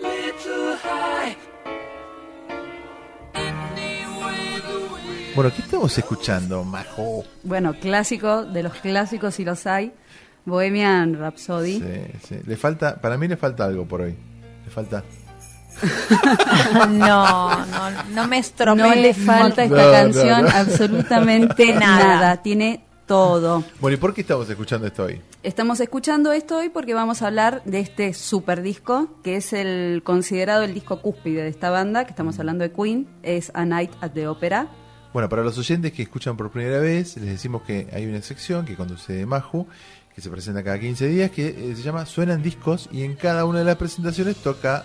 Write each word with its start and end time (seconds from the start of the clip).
little 0.00 0.76
high. 0.82 1.36
Anyway, 3.34 4.60
the 4.60 4.94
wind 4.94 5.34
Bueno, 5.34 5.50
¿qué 5.54 5.62
estamos 5.62 5.96
escuchando, 5.98 6.64
Majo? 6.64 7.24
Bueno, 7.42 7.74
clásico 7.74 8.44
de 8.44 8.62
los 8.62 8.74
clásicos 8.74 9.34
si 9.34 9.44
los 9.44 9.66
hay. 9.66 9.92
Bohemian 10.44 11.14
Rhapsody. 11.18 11.78
Sí, 11.80 12.18
sí. 12.28 12.36
Le 12.46 12.56
falta, 12.56 12.96
para 13.00 13.18
mí 13.18 13.28
le 13.28 13.36
falta 13.36 13.64
algo 13.64 13.86
por 13.86 14.00
hoy. 14.02 14.16
Le 14.64 14.70
falta. 14.70 15.04
No, 16.88 17.64
no, 17.66 17.90
no 18.10 18.26
me 18.26 18.38
estropees. 18.38 18.84
No 18.84 18.94
le 18.94 19.14
falta 19.14 19.62
esta 19.64 19.76
No, 19.76 19.84
no, 19.86 19.92
canción 19.92 20.42
no. 20.42 20.48
absolutamente 20.54 21.72
Nada. 21.72 22.04
nada. 22.04 22.36
Tiene 22.42 22.84
todo. 23.08 23.64
Bueno, 23.80 23.96
¿y 23.96 23.98
por 23.98 24.14
qué 24.14 24.20
estamos 24.20 24.48
escuchando 24.48 24.86
esto 24.86 25.04
hoy? 25.04 25.20
Estamos 25.42 25.80
escuchando 25.80 26.30
esto 26.30 26.58
hoy 26.58 26.68
porque 26.68 26.94
vamos 26.94 27.22
a 27.22 27.26
hablar 27.26 27.62
de 27.64 27.80
este 27.80 28.14
super 28.14 28.62
disco, 28.62 29.08
que 29.24 29.36
es 29.36 29.52
el 29.52 30.02
considerado 30.04 30.62
el 30.62 30.74
disco 30.74 31.00
cúspide 31.02 31.42
de 31.42 31.48
esta 31.48 31.70
banda, 31.70 32.04
que 32.04 32.10
estamos 32.10 32.38
hablando 32.38 32.62
de 32.62 32.70
Queen, 32.70 33.08
es 33.24 33.50
A 33.54 33.64
Night 33.64 33.90
at 34.00 34.12
the 34.12 34.28
Opera. 34.28 34.68
Bueno, 35.12 35.28
para 35.28 35.42
los 35.42 35.58
oyentes 35.58 35.90
que 35.92 36.02
escuchan 36.02 36.36
por 36.36 36.50
primera 36.50 36.78
vez, 36.78 37.16
les 37.16 37.30
decimos 37.30 37.62
que 37.62 37.88
hay 37.92 38.06
una 38.06 38.20
sección 38.20 38.66
que 38.66 38.76
conduce 38.76 39.24
Maju, 39.24 39.66
que 40.14 40.20
se 40.20 40.28
presenta 40.28 40.62
cada 40.62 40.78
15 40.78 41.08
días, 41.08 41.30
que 41.30 41.48
eh, 41.48 41.74
se 41.74 41.82
llama 41.82 42.04
Suenan 42.04 42.42
Discos, 42.42 42.90
y 42.92 43.04
en 43.04 43.16
cada 43.16 43.46
una 43.46 43.60
de 43.60 43.64
las 43.64 43.76
presentaciones 43.76 44.36
toca 44.36 44.84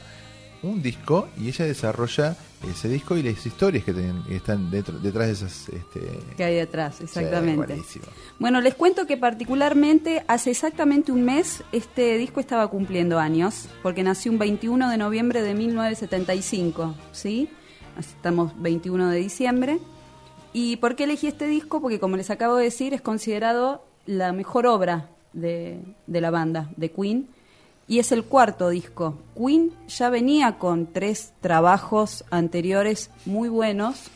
un 0.63 0.81
disco 0.81 1.27
y 1.37 1.49
ella 1.49 1.65
desarrolla 1.65 2.35
ese 2.69 2.87
disco 2.87 3.17
y 3.17 3.23
las 3.23 3.45
historias 3.45 3.83
que, 3.83 3.91
están 4.29 4.71
dentro, 4.71 4.97
detrás 4.97 5.27
de 5.27 5.33
esas... 5.33 5.69
Este, 5.69 6.19
que 6.37 6.43
hay 6.43 6.55
detrás, 6.55 7.01
exactamente. 7.01 7.77
Bueno, 8.39 8.61
les 8.61 8.73
cuento 8.73 9.05
que 9.05 9.17
particularmente 9.17 10.23
hace 10.27 10.51
exactamente 10.51 11.11
un 11.11 11.23
mes 11.23 11.63
este 11.71 12.17
disco 12.17 12.39
estaba 12.39 12.67
cumpliendo 12.69 13.19
años, 13.19 13.67
porque 13.81 14.03
nació 14.03 14.31
un 14.31 14.39
21 14.39 14.89
de 14.89 14.97
noviembre 14.97 15.41
de 15.41 15.53
1975, 15.53 16.95
¿sí? 17.11 17.49
Estamos 17.99 18.53
21 18.61 19.09
de 19.09 19.17
diciembre. 19.17 19.79
¿Y 20.53 20.77
por 20.77 20.95
qué 20.95 21.03
elegí 21.03 21.27
este 21.27 21.47
disco? 21.47 21.81
Porque 21.81 21.99
como 21.99 22.15
les 22.15 22.29
acabo 22.29 22.55
de 22.55 22.65
decir, 22.65 22.93
es 22.93 23.01
considerado 23.01 23.83
la 24.05 24.31
mejor 24.31 24.67
obra 24.67 25.09
de, 25.33 25.79
de 26.07 26.21
la 26.21 26.31
banda, 26.31 26.71
de 26.77 26.91
Queen, 26.91 27.27
y 27.87 27.99
es 27.99 28.11
el 28.11 28.23
cuarto 28.23 28.69
disco. 28.69 29.19
Queen 29.35 29.71
ya 29.87 30.09
venía 30.09 30.57
con 30.57 30.87
tres 30.91 31.33
trabajos 31.41 32.23
anteriores 32.31 33.09
muy 33.25 33.49
buenos, 33.49 34.09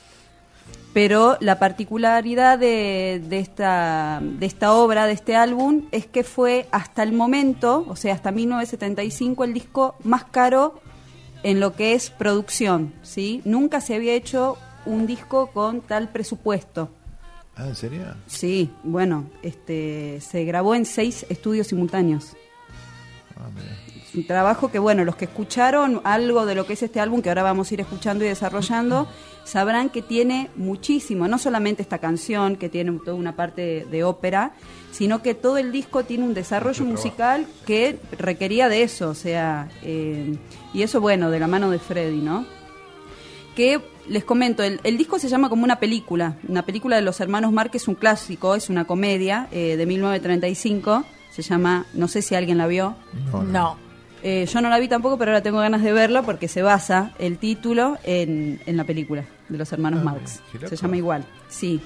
pero 0.93 1.37
la 1.41 1.59
particularidad 1.59 2.57
de, 2.57 3.21
de 3.23 3.39
esta, 3.39 4.19
de 4.21 4.45
esta 4.45 4.73
obra, 4.73 5.05
de 5.05 5.13
este 5.13 5.35
álbum, 5.35 5.83
es 5.91 6.07
que 6.07 6.23
fue 6.23 6.67
hasta 6.71 7.03
el 7.03 7.13
momento, 7.13 7.85
o 7.87 7.95
sea, 7.95 8.13
hasta 8.13 8.31
1975, 8.31 9.43
el 9.43 9.53
disco 9.53 9.95
más 10.03 10.23
caro 10.23 10.81
en 11.43 11.59
lo 11.59 11.75
que 11.75 11.93
es 11.93 12.09
producción, 12.09 12.93
¿sí? 13.03 13.41
Nunca 13.45 13.79
se 13.81 13.95
había 13.95 14.13
hecho 14.13 14.57
un 14.85 15.05
disco 15.05 15.47
con 15.47 15.81
tal 15.81 16.09
presupuesto. 16.09 16.89
Ah, 17.55 17.67
¿en 17.67 17.75
serio? 17.75 18.01
Sí, 18.25 18.71
bueno, 18.83 19.29
este, 19.41 20.19
se 20.21 20.45
grabó 20.45 20.75
en 20.75 20.85
seis 20.85 21.25
estudios 21.29 21.67
simultáneos. 21.67 22.35
Ah. 23.39 23.49
Es 24.07 24.15
un 24.15 24.25
trabajo 24.25 24.71
que, 24.71 24.79
bueno, 24.79 25.03
los 25.03 25.15
que 25.15 25.25
escucharon 25.25 26.01
algo 26.05 26.45
de 26.45 26.55
lo 26.55 26.65
que 26.65 26.73
es 26.73 26.83
este 26.83 26.99
álbum, 26.99 27.21
que 27.21 27.29
ahora 27.29 27.43
vamos 27.43 27.69
a 27.69 27.73
ir 27.73 27.81
escuchando 27.81 28.23
y 28.23 28.27
desarrollando, 28.29 29.07
sabrán 29.43 29.89
que 29.89 30.01
tiene 30.01 30.49
muchísimo, 30.55 31.27
no 31.27 31.37
solamente 31.37 31.81
esta 31.81 31.97
canción, 31.97 32.55
que 32.55 32.69
tiene 32.69 32.97
toda 33.03 33.15
una 33.15 33.35
parte 33.35 33.85
de, 33.89 34.03
ópera, 34.05 34.53
sino 34.91 35.21
que 35.21 35.33
todo 35.33 35.57
el 35.57 35.73
disco 35.73 36.05
tiene 36.05 36.23
un 36.23 36.33
desarrollo 36.33 36.85
musical 36.85 37.47
que 37.65 37.99
requería 38.17 38.69
de 38.69 38.83
eso, 38.83 39.09
o 39.09 39.15
sea, 39.15 39.67
eh, 39.83 40.37
y 40.73 40.83
eso, 40.83 41.01
bueno, 41.01 41.29
de 41.29 41.39
la 41.39 41.47
mano 41.47 41.69
de 41.69 41.79
Freddy, 41.79 42.21
¿no? 42.21 42.45
que 43.57 43.81
les 44.07 44.23
comento, 44.23 44.61
el, 44.61 44.79
el 44.83 44.99
disco 44.99 45.17
se 45.17 45.29
llama 45.29 45.49
como 45.49 45.63
una 45.63 45.79
película, 45.79 46.37
una 46.47 46.63
película 46.63 46.95
de 46.95 47.01
los 47.01 47.19
hermanos 47.19 47.51
Márquez, 47.51 47.87
un 47.87 47.95
clásico, 47.95 48.53
es 48.53 48.69
una 48.69 48.85
comedia 48.85 49.47
eh, 49.51 49.75
de 49.75 49.85
1935, 49.87 51.03
se 51.43 51.49
llama, 51.49 51.85
no 51.93 52.07
sé 52.07 52.21
si 52.21 52.35
alguien 52.35 52.57
la 52.57 52.67
vio, 52.67 52.95
No, 53.31 53.43
no. 53.43 53.51
No. 53.51 53.77
Eh, 54.23 54.47
yo 54.51 54.61
no 54.61 54.69
la 54.69 54.79
vi 54.79 54.87
tampoco, 54.87 55.17
pero 55.17 55.31
ahora 55.31 55.43
tengo 55.43 55.59
ganas 55.59 55.83
de 55.83 55.93
verla 55.93 56.23
porque 56.23 56.47
se 56.47 56.63
basa 56.63 57.11
el 57.19 57.37
título 57.37 57.97
en, 58.03 58.59
en 58.65 58.75
la 58.75 58.83
película 58.83 59.23
de 59.47 59.57
los 59.57 59.71
hermanos 59.71 59.99
Ah, 60.01 60.05
Marx. 60.05 60.41
Se 60.67 60.75
llama 60.75 60.97
igual, 60.97 61.23
sí. 61.47 61.79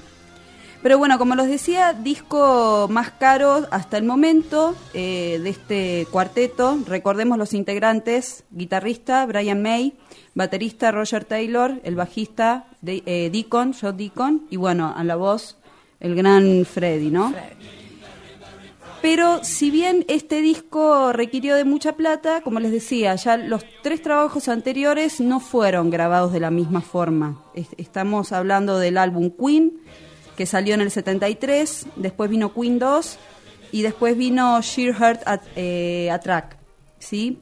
Pero 0.82 0.98
bueno, 0.98 1.16
como 1.18 1.36
los 1.36 1.46
decía, 1.46 1.92
disco 1.92 2.88
más 2.90 3.10
caro 3.12 3.68
hasta 3.70 3.98
el 3.98 4.04
momento 4.04 4.74
eh, 4.94 5.38
de 5.42 5.50
este 5.50 6.08
cuarteto. 6.10 6.78
Recordemos 6.88 7.38
los 7.38 7.52
integrantes, 7.54 8.42
guitarrista 8.50 9.24
Brian 9.26 9.62
May, 9.62 9.92
baterista 10.34 10.90
Roger 10.90 11.24
Taylor, 11.24 11.80
el 11.84 11.94
bajista 11.94 12.64
de, 12.80 13.02
eh, 13.06 13.28
Deacon, 13.30 13.74
Joe 13.78 13.92
Deacon, 13.92 14.46
y 14.50 14.56
bueno, 14.56 14.92
a 14.96 15.04
la 15.04 15.14
voz 15.16 15.56
el 16.00 16.16
gran 16.16 16.64
Freddy, 16.64 17.10
¿no? 17.10 17.32
Pero 19.02 19.42
si 19.42 19.70
bien 19.72 20.04
este 20.08 20.40
disco 20.40 21.12
requirió 21.12 21.56
de 21.56 21.64
mucha 21.64 21.96
plata, 21.96 22.40
como 22.42 22.60
les 22.60 22.70
decía, 22.70 23.14
ya 23.16 23.36
los 23.36 23.64
tres 23.82 24.00
trabajos 24.00 24.48
anteriores 24.48 25.20
no 25.20 25.40
fueron 25.40 25.90
grabados 25.90 26.32
de 26.32 26.38
la 26.40 26.50
misma 26.52 26.80
forma. 26.80 27.42
Es- 27.54 27.66
Estamos 27.78 28.30
hablando 28.32 28.78
del 28.78 28.96
álbum 28.98 29.30
Queen, 29.30 29.72
que 30.36 30.46
salió 30.46 30.74
en 30.74 30.82
el 30.82 30.90
73, 30.92 31.86
después 31.96 32.30
vino 32.30 32.54
Queen 32.54 32.78
2 32.78 33.18
y 33.72 33.82
después 33.82 34.16
vino 34.16 34.60
Sheer 34.62 34.94
Heart 34.94 35.22
at, 35.26 35.40
eh, 35.56 36.08
a 36.10 36.20
Track, 36.20 36.56
¿sí? 37.00 37.40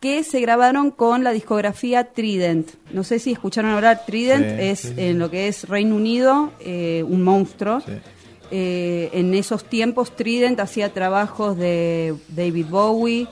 que 0.00 0.24
se 0.24 0.40
grabaron 0.40 0.90
con 0.90 1.22
la 1.22 1.30
discografía 1.30 2.12
Trident. 2.12 2.70
No 2.92 3.04
sé 3.04 3.20
si 3.20 3.30
escucharon 3.30 3.70
hablar, 3.70 4.02
Trident 4.04 4.44
Sí, 4.44 4.54
es 4.58 4.80
sí, 4.80 4.88
sí. 4.88 4.94
en 5.00 5.20
lo 5.20 5.30
que 5.30 5.46
es 5.46 5.68
Reino 5.68 5.94
Unido 5.94 6.52
eh, 6.58 7.04
un 7.08 7.22
monstruo. 7.22 7.80
Eh, 8.54 9.08
en 9.14 9.32
esos 9.32 9.64
tiempos 9.64 10.14
Trident 10.14 10.60
hacía 10.60 10.92
trabajos 10.92 11.56
de 11.56 12.14
David 12.28 12.66
Bowie, 12.68 13.26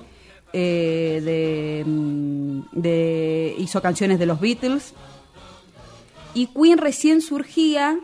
eh, 0.55 1.21
de, 1.23 1.85
mm, 1.87 2.61
de- 2.73 3.55
hizo 3.59 3.83
canciones 3.83 4.19
de 4.19 4.25
los 4.25 4.41
Beatles. 4.41 4.95
Y 6.33 6.47
Queen 6.47 6.79
recién 6.79 7.21
surgía, 7.21 7.99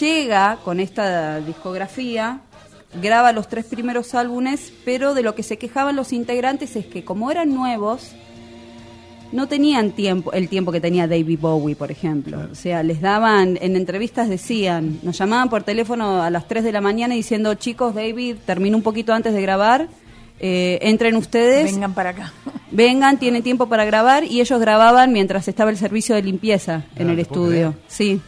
llega 0.00 0.58
con 0.64 0.78
esta 0.78 1.40
discografía, 1.40 2.40
graba 3.02 3.32
los 3.32 3.48
tres 3.48 3.64
primeros 3.64 4.14
álbumes, 4.14 4.72
pero 4.84 5.14
de 5.14 5.22
lo 5.22 5.34
que 5.34 5.42
se 5.42 5.58
quejaban 5.58 5.96
los 5.96 6.12
integrantes 6.12 6.76
es 6.76 6.86
que 6.86 7.04
como 7.04 7.30
eran 7.32 7.52
nuevos, 7.52 8.12
no 9.32 9.46
tenían 9.46 9.92
tiempo, 9.92 10.32
el 10.32 10.48
tiempo 10.48 10.72
que 10.72 10.80
tenía 10.80 11.06
David 11.06 11.38
Bowie, 11.40 11.76
por 11.76 11.90
ejemplo. 11.90 12.48
O 12.50 12.54
sea, 12.54 12.82
les 12.82 13.00
daban, 13.00 13.58
en 13.60 13.76
entrevistas 13.76 14.28
decían, 14.28 15.00
nos 15.02 15.18
llamaban 15.18 15.50
por 15.50 15.62
teléfono 15.62 16.22
a 16.22 16.30
las 16.30 16.48
3 16.48 16.64
de 16.64 16.72
la 16.72 16.80
mañana 16.80 17.14
diciendo, 17.14 17.54
chicos, 17.54 17.94
David 17.94 18.36
terminó 18.46 18.76
un 18.76 18.82
poquito 18.82 19.12
antes 19.12 19.34
de 19.34 19.42
grabar, 19.42 19.88
eh, 20.40 20.78
entren 20.82 21.16
ustedes, 21.16 21.72
Vengan 21.72 21.94
para 21.94 22.10
acá. 22.10 22.32
vengan, 22.70 23.18
tienen 23.18 23.42
tiempo 23.42 23.68
para 23.68 23.84
grabar, 23.84 24.24
y 24.24 24.40
ellos 24.40 24.60
grababan 24.60 25.12
mientras 25.12 25.48
estaba 25.48 25.70
el 25.70 25.76
servicio 25.76 26.14
de 26.14 26.22
limpieza 26.22 26.84
en 26.96 27.10
el 27.10 27.16
¿te 27.16 27.24
puedo 27.24 27.44
estudio. 27.44 27.74
Sí. 27.86 28.20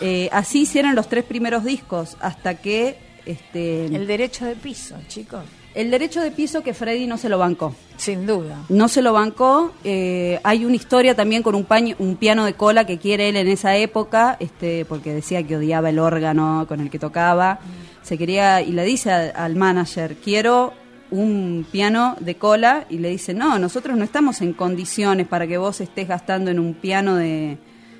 Eh, 0.00 0.28
así 0.32 0.62
hicieron 0.62 0.94
los 0.94 1.08
tres 1.08 1.24
primeros 1.24 1.64
discos, 1.64 2.16
hasta 2.20 2.54
que... 2.54 2.96
Este, 3.26 3.86
El 3.86 4.06
derecho 4.06 4.46
de 4.46 4.56
piso, 4.56 4.96
chicos. 5.06 5.42
El 5.74 5.90
derecho 5.90 6.20
de 6.20 6.30
piso 6.30 6.62
que 6.62 6.74
Freddy 6.74 7.06
no 7.06 7.16
se 7.16 7.28
lo 7.28 7.38
bancó 7.38 7.74
Sin 7.96 8.26
duda. 8.26 8.56
no 8.68 8.88
se 8.88 9.02
lo 9.02 9.12
bancó. 9.12 9.72
eh, 9.84 10.40
hay 10.42 10.64
una 10.64 10.76
historia 10.76 11.14
también 11.14 11.42
con 11.42 11.54
un, 11.54 11.64
paño, 11.64 11.94
un 11.98 12.16
piano 12.16 12.44
de 12.44 12.54
cola 12.54 12.84
que 12.86 12.98
quiere 12.98 13.28
él 13.28 13.36
en 13.36 13.48
esa 13.48 13.76
época, 13.76 14.36
este, 14.40 14.84
porque 14.84 15.12
decía 15.14 15.42
que 15.44 15.56
odiaba 15.56 15.90
el 15.90 15.98
órgano 15.98 16.64
con 16.68 16.80
el 16.80 16.90
que 16.90 16.98
tocaba. 16.98 17.60
Se 18.02 18.16
quería 18.18 18.62
y 18.62 18.72
le 18.72 18.84
dice 18.84 19.10
al 19.12 19.54
manager, 19.56 20.16
quiero 20.16 20.72
un 21.12 21.66
piano 21.70 22.16
de 22.20 22.36
cola 22.36 22.86
y 22.88 22.98
le 22.98 23.08
dice, 23.10 23.34
no, 23.34 23.58
nosotros 23.58 23.96
no 23.96 24.04
estamos 24.04 24.40
en 24.40 24.52
condiciones 24.52 25.26
para 25.26 25.46
que 25.46 25.58
vos 25.58 25.80
estés 25.80 26.06
gastando 26.08 26.50
en 26.50 26.58
un 26.60 26.74
piano 26.74 27.16
de, 27.16 27.58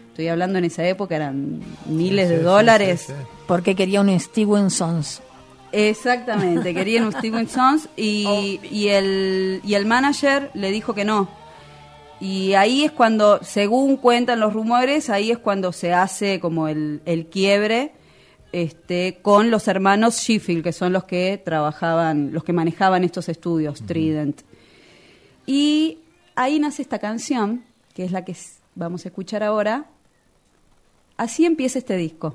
estoy 0.09 0.29
hablando 0.29 0.59
en 0.59 0.65
esa 0.65 0.87
época, 0.87 1.17
eran 1.17 1.61
miles 1.87 2.29
Sí, 2.29 2.33
de 2.35 2.39
sí, 2.39 2.45
dólares. 2.45 3.01
sí, 3.07 3.13
sí. 3.13 3.19
Porque 3.49 3.75
quería 3.75 4.01
un 4.01 4.19
Stevensons. 4.19 5.23
Exactamente, 5.73 6.75
querían 6.75 7.05
un 7.05 7.13
Steven 7.13 7.49
Sons 7.49 7.89
y, 7.97 8.61
y, 8.71 8.89
el, 8.89 9.61
y 9.65 9.75
el 9.75 9.87
manager 9.87 10.51
le 10.55 10.71
dijo 10.73 10.95
que 10.95 11.05
no, 11.05 11.29
Y 12.21 12.55
ahí 12.55 12.85
es 12.85 12.93
cuando, 12.93 13.43
según 13.43 13.97
cuentan 13.97 14.41
los 14.41 14.53
rumores, 14.53 15.09
ahí 15.09 15.31
es 15.31 15.39
cuando 15.39 15.73
se 15.73 15.95
hace 15.95 16.41
como 16.41 16.69
el, 16.69 17.01
el 17.07 17.27
quiebre 17.27 17.93
este, 18.53 19.19
con 19.23 19.51
los 19.51 19.69
hermanos 19.69 20.17
Sheffield, 20.17 20.63
que 20.63 20.73
son 20.73 20.93
los 20.93 21.05
que 21.05 21.41
trabajaban, 21.43 22.33
los 22.33 22.45
que 22.45 22.53
manejaban 22.53 23.05
estos 23.05 23.29
estudios, 23.29 23.83
Trident. 23.87 24.43
Y 25.47 25.99
ahí 26.35 26.59
nace 26.59 26.83
esta 26.83 26.99
canción, 26.99 27.65
que 27.95 28.05
es 28.05 28.13
la 28.13 28.25
que 28.25 28.37
vamos 28.75 29.05
a 29.05 29.09
escuchar 29.09 29.43
ahora. 29.43 29.87
Así 31.17 31.45
empieza 31.47 31.79
este 31.79 31.97
disco. 31.97 32.35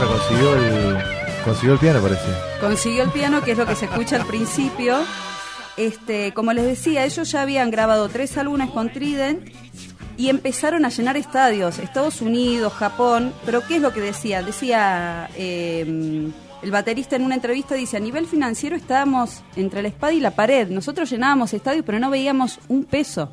Consiguió 0.00 0.54
el, 0.54 0.98
consiguió 1.44 1.72
el 1.74 1.78
piano, 1.78 2.00
parece. 2.00 2.28
Consiguió 2.60 3.02
el 3.02 3.10
piano, 3.10 3.42
que 3.42 3.52
es 3.52 3.58
lo 3.58 3.66
que 3.66 3.74
se 3.74 3.84
escucha 3.84 4.16
al 4.16 4.26
principio. 4.26 4.98
Este, 5.76 6.32
como 6.32 6.52
les 6.52 6.64
decía, 6.64 7.04
ellos 7.04 7.30
ya 7.30 7.42
habían 7.42 7.70
grabado 7.70 8.08
tres 8.08 8.36
álbumes 8.36 8.70
con 8.70 8.92
Trident 8.92 9.50
y 10.16 10.28
empezaron 10.28 10.84
a 10.84 10.90
llenar 10.90 11.16
estadios, 11.16 11.78
Estados 11.78 12.20
Unidos, 12.20 12.72
Japón, 12.74 13.32
pero 13.46 13.66
¿qué 13.66 13.76
es 13.76 13.82
lo 13.82 13.92
que 13.92 14.00
decía? 14.00 14.42
Decía 14.42 15.30
eh, 15.34 16.30
el 16.62 16.70
baterista 16.70 17.16
en 17.16 17.24
una 17.24 17.34
entrevista, 17.34 17.74
dice, 17.74 17.96
a 17.96 18.00
nivel 18.00 18.26
financiero 18.26 18.76
estábamos 18.76 19.42
entre 19.56 19.82
la 19.82 19.88
espada 19.88 20.12
y 20.12 20.20
la 20.20 20.32
pared, 20.32 20.68
nosotros 20.68 21.10
llenábamos 21.10 21.54
estadios 21.54 21.84
pero 21.86 21.98
no 21.98 22.10
veíamos 22.10 22.60
un 22.68 22.84
peso. 22.84 23.30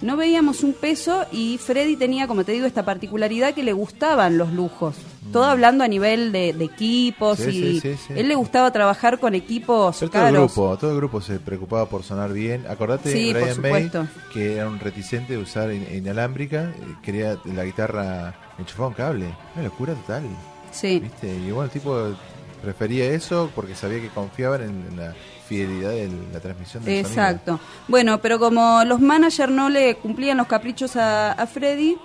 No 0.00 0.16
veíamos 0.16 0.62
un 0.62 0.74
peso 0.74 1.26
y 1.32 1.58
Freddy 1.58 1.96
tenía, 1.96 2.28
como 2.28 2.44
te 2.44 2.52
digo, 2.52 2.66
esta 2.66 2.84
particularidad 2.84 3.52
que 3.54 3.64
le 3.64 3.72
gustaban 3.72 4.38
los 4.38 4.52
lujos. 4.52 4.94
Todo 5.32 5.44
hablando 5.44 5.82
a 5.84 5.88
nivel 5.88 6.30
de, 6.32 6.52
de 6.52 6.64
equipos 6.64 7.38
Sí, 7.38 7.48
y 7.50 7.80
sí, 7.80 7.96
sí, 7.96 8.14
él 8.16 8.28
le 8.28 8.34
gustaba 8.36 8.70
trabajar 8.72 9.18
con 9.18 9.34
equipos 9.34 9.96
Pero 9.98 10.10
todo 10.10 10.22
el 10.28 10.32
caros. 10.34 10.54
grupo, 10.54 10.78
todo 10.78 10.90
el 10.92 10.96
grupo 10.96 11.20
se 11.20 11.40
preocupaba 11.40 11.86
por 11.86 12.02
sonar 12.04 12.32
bien. 12.32 12.64
Acordate 12.68 13.10
de 13.10 13.32
Brian 13.34 13.60
May, 13.60 13.90
que 14.32 14.54
era 14.54 14.68
un 14.68 14.78
reticente 14.78 15.32
de 15.34 15.38
usar 15.42 15.72
in- 15.72 15.86
inalámbrica, 15.92 16.70
eh, 16.70 16.94
quería 17.02 17.36
la 17.44 17.64
guitarra 17.64 18.34
enchufada 18.58 18.84
a 18.86 18.88
un 18.88 18.94
cable. 18.94 19.26
Una 19.56 19.64
locura 19.64 19.94
total. 19.94 20.22
Sí. 20.70 21.00
¿Viste? 21.00 21.26
Y 21.34 21.50
bueno, 21.50 21.64
el 21.64 21.70
tipo 21.70 22.14
prefería 22.62 23.06
eso 23.06 23.50
porque 23.54 23.74
sabía 23.74 24.00
que 24.00 24.08
confiaban 24.08 24.62
en, 24.62 24.96
la 24.96 25.14
fidelidad 25.46 25.90
de 25.90 26.10
la 26.32 26.40
transmisión 26.40 26.82
sonido. 26.82 27.00
Exacto. 27.00 27.60
Bueno, 27.88 28.20
pero 28.20 28.38
como 28.38 28.84
los 28.84 29.00
managers 29.00 29.50
no 29.50 29.70
le 29.70 29.96
cumplían 29.96 30.36
los 30.36 30.46
caprichos 30.46 30.96
a, 30.96 31.32
a 31.32 31.46
Freddy, 31.46 31.96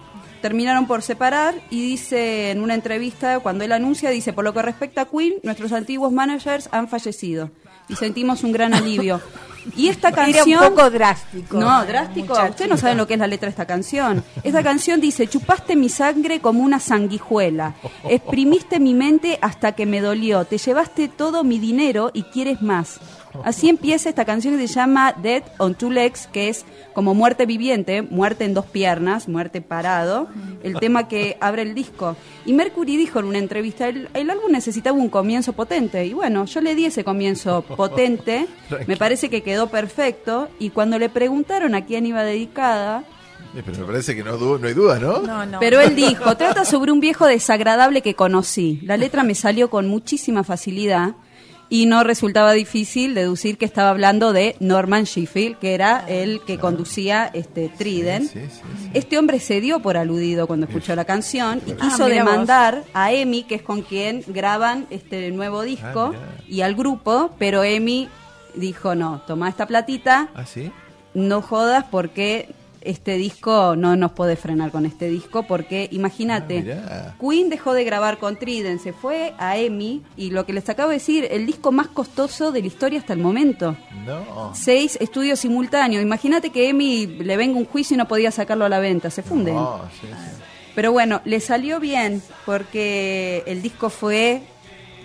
terminaron 0.42 0.88
por 0.88 1.02
separar 1.02 1.56
y 1.70 1.82
dice 1.82 2.52
en 2.52 2.62
una 2.62 2.74
entrevista, 2.74 3.40
cuando 3.40 3.64
él 3.64 3.72
anuncia, 3.72 4.10
dice, 4.10 4.34
por 4.34 4.44
lo 4.44 4.54
que 4.54 4.62
respecta 4.62 5.02
a 5.02 5.06
Queen, 5.06 5.36
nuestros 5.44 5.72
antiguos 5.72 6.12
managers 6.12 6.70
han 6.72 6.88
fallecido 6.88 7.50
y 7.88 7.96
sentimos 7.96 8.44
un 8.44 8.52
gran 8.52 8.74
alivio. 8.74 9.22
Y 9.76 9.88
esta 9.88 10.08
Era 10.14 10.26
canción... 10.26 10.64
un 10.64 10.70
poco 10.70 10.90
drástico. 10.90 11.58
No, 11.58 11.86
drástico. 11.86 12.34
muchacho. 12.34 12.50
Ustedes 12.52 12.70
no 12.70 12.78
saben 12.78 12.98
lo 12.98 13.08
que 13.08 13.14
es 13.14 13.20
la 13.20 13.28
letra 13.28 13.48
de 13.48 13.52
esta 13.52 13.66
canción. 13.66 14.24
Esta 14.44 14.64
canción 14.64 15.00
dice, 15.00 15.28
chupaste 15.28 15.76
mi 15.76 15.90
sangre 15.90 16.40
como 16.42 16.64
una 16.64 16.80
sanguijuela, 16.80 17.76
exprimiste 18.10 18.80
mi 18.80 18.94
mente 18.94 19.40
hasta 19.42 19.74
que 19.74 19.86
me 19.86 20.02
dolió, 20.02 20.46
te 20.46 20.58
llevaste 20.58 21.08
todo 21.08 21.44
mi 21.44 21.60
dinero 21.60 22.12
y 22.14 22.24
quieres 22.24 22.62
más. 22.62 23.00
Así 23.44 23.70
empieza 23.70 24.10
esta 24.10 24.26
canción 24.26 24.58
que 24.58 24.68
se 24.68 24.74
llama 24.76 25.14
Dead 25.22 25.44
on 25.58 25.76
Two 25.76 25.90
Legs, 25.92 26.28
que 26.32 26.50
es 26.50 26.66
como 26.94 27.14
muerte 27.16 27.46
viviente, 27.46 28.02
muerte 28.04 28.46
en 28.46 28.54
dos 28.54 28.66
piernas, 28.66 29.28
muerte 29.28 29.62
parado, 29.62 30.28
el 30.62 30.80
tema 30.80 31.08
que 31.08 31.38
abre 31.42 31.64
el 31.64 31.74
disco. 31.74 32.16
Y 32.46 32.54
Mercury 32.54 32.98
dijo 32.98 33.20
en 33.20 33.26
una 33.26 33.40
entrevista, 33.40 33.88
el, 33.88 34.10
el 34.14 34.30
álbum 34.30 34.52
necesitaba 34.52 34.98
un 34.98 35.10
comienzo 35.10 35.54
potente. 35.54 36.06
Y 36.06 36.14
bueno, 36.14 36.46
yo 36.46 36.62
le 36.62 36.76
di 36.76 36.86
ese 36.86 37.04
comienzo 37.04 37.64
potente, 37.64 38.48
me 38.88 38.98
parece 38.98 39.30
que 39.30 39.42
quedó 39.42 39.68
perfecto. 39.68 40.50
Y 40.60 40.70
cuando 40.70 41.00
le 41.00 41.10
preguntaron 41.10 41.74
a 41.76 41.86
quién 41.86 42.06
iba 42.06 42.24
dedicada, 42.24 43.04
Eh, 43.56 43.62
Pero 43.66 43.80
me 43.80 43.86
parece 43.86 44.16
que 44.16 44.24
no, 44.24 44.34
hay 44.64 44.74
duda, 44.74 45.00
¿no? 45.00 45.20
No, 45.22 45.46
no. 45.46 45.60
pero 45.60 45.80
él 45.80 45.96
dijo, 45.96 46.36
trata 46.38 46.66
sobre 46.66 46.92
un 46.92 47.00
viejo 47.00 47.28
desagradable 47.28 48.02
que 48.02 48.16
conocí. 48.16 48.80
La 48.84 48.98
letra 48.98 49.22
me 49.24 49.36
salió 49.36 49.70
con 49.70 49.88
muchísima 49.88 50.44
facilidad 50.44 51.14
y 51.74 51.88
no 51.88 52.04
resultaba 52.04 52.52
difícil 52.54 53.16
deducir 53.16 53.58
que 53.58 53.66
estaba 53.66 53.90
hablando 53.90 54.32
de 54.32 54.56
Norman 54.60 55.06
Sheffield, 55.06 55.58
que 55.58 55.74
era 55.74 56.06
el 56.08 56.40
que 56.46 56.60
conducía 56.60 57.32
este 57.34 57.68
Trident. 57.68 58.30
Sí, 58.32 58.42
sí, 58.42 58.62
sí. 58.84 58.90
Este 58.94 59.18
hombre 59.18 59.40
se 59.40 59.60
dio 59.60 59.80
por 59.80 59.98
aludido 59.98 60.46
cuando 60.46 60.68
escuchó 60.68 60.96
la 60.96 61.06
canción 61.06 61.62
y 61.66 61.72
Ah, 61.72 61.78
quiso 61.82 62.04
vos. 62.04 62.10
demandar 62.10 62.84
a 62.94 63.12
Emi, 63.12 63.42
que 63.44 63.56
es 63.56 63.64
con 63.64 63.82
quien 63.82 64.24
graban 64.28 64.86
este 64.92 65.32
nuevo 65.32 65.64
disco, 65.64 66.12
Ah, 66.14 66.20
mirá. 66.38 66.44
y 66.48 66.62
al 66.62 66.76
grupo, 66.76 67.32
pero 67.40 67.64
Emi 67.64 68.08
dijo, 68.54 68.94
no, 68.94 69.24
toma 69.26 69.50
esta 69.50 69.66
platita, 69.66 70.30
¿Ah, 70.36 70.46
no 71.16 71.42
jodas 71.42 71.86
porque 71.90 72.50
este 72.86 73.18
disco 73.18 73.76
no 73.76 73.96
nos 73.96 74.12
puede 74.12 74.36
frenar 74.36 74.72
con 74.72 74.86
este 74.86 75.08
disco 75.10 75.44
porque 75.44 75.88
imagínate 75.92 76.80
Ah. 76.90 77.16
Queen 77.20 77.50
dejó 77.50 77.74
de 77.74 77.84
grabar 77.84 78.18
con 78.18 78.36
Trident 78.38 78.82
se 78.82 78.94
fue 78.94 79.34
a 79.38 79.58
EMI 79.58 80.02
y 80.18 80.32
lo 80.32 80.46
que 80.46 80.54
les 80.54 80.68
acabo 80.70 80.90
de 80.90 80.96
decir 80.96 81.28
el 81.32 81.46
disco 81.46 81.72
más 81.72 81.88
costoso 81.88 82.52
de 82.52 82.62
la 82.62 82.68
historia 82.68 83.00
hasta 83.00 83.14
el 83.14 83.20
momento 83.20 83.76
No. 84.06 84.52
seis 84.54 84.98
estudios 85.02 85.40
simultáneos 85.40 86.04
imagínate 86.04 86.50
que 86.50 86.70
EMI 86.70 87.06
le 87.08 87.38
venga 87.38 87.58
un 87.58 87.66
juicio 87.66 87.96
y 87.96 87.98
no 87.98 88.08
podía 88.08 88.32
sacarlo 88.32 88.66
a 88.66 88.70
la 88.70 88.80
venta 88.80 89.10
se 89.10 89.24
funden 89.24 89.56
No, 89.56 89.82
sí, 90.02 90.08
sí. 90.08 90.42
pero 90.76 90.92
bueno, 90.92 91.22
le 91.26 91.40
salió 91.40 91.80
bien 91.80 92.22
porque 92.46 93.44
el 93.46 93.62
disco 93.62 93.90
fue 93.90 94.42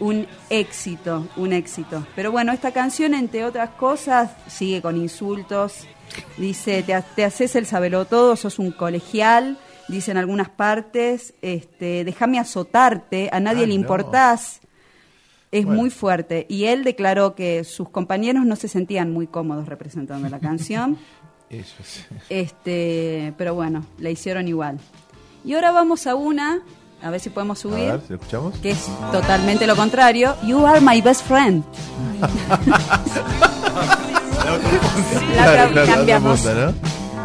un 0.00 0.28
éxito, 0.49 1.26
un 1.37 1.52
éxito. 1.52 2.06
Pero 2.14 2.30
bueno, 2.30 2.52
esta 2.52 2.70
canción, 2.70 3.14
entre 3.14 3.44
otras 3.44 3.70
cosas, 3.70 4.30
sigue 4.47 4.80
con 4.80 4.97
insultos. 4.97 5.88
Dice, 6.36 6.82
te, 6.82 6.94
ha- 6.94 7.02
te 7.02 7.24
haces 7.24 7.54
el 7.56 7.66
todo, 8.04 8.36
sos 8.36 8.58
un 8.58 8.70
colegial. 8.72 9.58
Dice 9.88 10.10
en 10.10 10.16
algunas 10.18 10.48
partes, 10.50 11.32
este, 11.40 12.04
déjame 12.04 12.38
azotarte, 12.38 13.30
a 13.32 13.40
nadie 13.40 13.62
le 13.66 13.74
no. 13.74 13.80
importás. 13.80 14.60
Es 15.50 15.64
Bueno. 15.64 15.80
muy 15.80 15.90
fuerte. 15.90 16.44
Y 16.50 16.64
él 16.66 16.84
declaró 16.84 17.34
que 17.34 17.64
sus 17.64 17.88
compañeros 17.88 18.44
no 18.44 18.54
se 18.56 18.68
sentían 18.68 19.10
muy 19.10 19.26
cómodos 19.26 19.66
representando 19.66 20.28
la 20.28 20.38
canción. 20.40 20.98
Eso 21.48 21.76
sí. 21.82 22.02
Este, 22.28 23.32
pero 23.38 23.54
bueno, 23.54 23.86
la 23.98 24.10
hicieron 24.10 24.46
igual. 24.46 24.78
Y 25.46 25.54
ahora 25.54 25.72
vamos 25.72 26.06
a 26.06 26.14
una, 26.14 26.60
a 27.02 27.08
ver 27.08 27.20
si 27.20 27.30
podemos 27.30 27.58
A 27.60 27.62
subir, 27.62 27.78
ver, 27.92 28.02
¿lo 28.10 28.16
escuchamos? 28.16 28.58
que 28.58 28.72
es 28.72 28.86
totalmente 29.10 29.66
lo 29.66 29.74
contrario. 29.74 30.36
You 30.44 30.66
are 30.66 30.82
my 30.82 31.00
best 31.00 31.24
friend. 31.26 31.64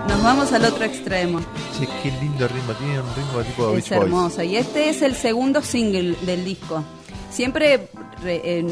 Nos 0.07 0.23
vamos 0.23 0.51
al 0.51 0.65
otro 0.65 0.85
extremo. 0.85 1.39
Che, 1.77 1.87
qué 2.01 2.11
lindo 2.21 2.47
ritmo. 2.47 2.73
Tiene 2.73 2.99
un 2.99 3.15
ritmo 3.15 3.41
tipo 3.43 3.67
Es 3.69 3.73
Beach 3.75 3.89
Boys. 3.89 3.91
hermosa. 3.91 4.43
Y 4.43 4.55
este 4.57 4.89
es 4.89 5.01
el 5.01 5.15
segundo 5.15 5.61
single 5.61 6.15
del 6.21 6.43
disco. 6.45 6.83
Siempre 7.31 7.87
re- 8.21 8.65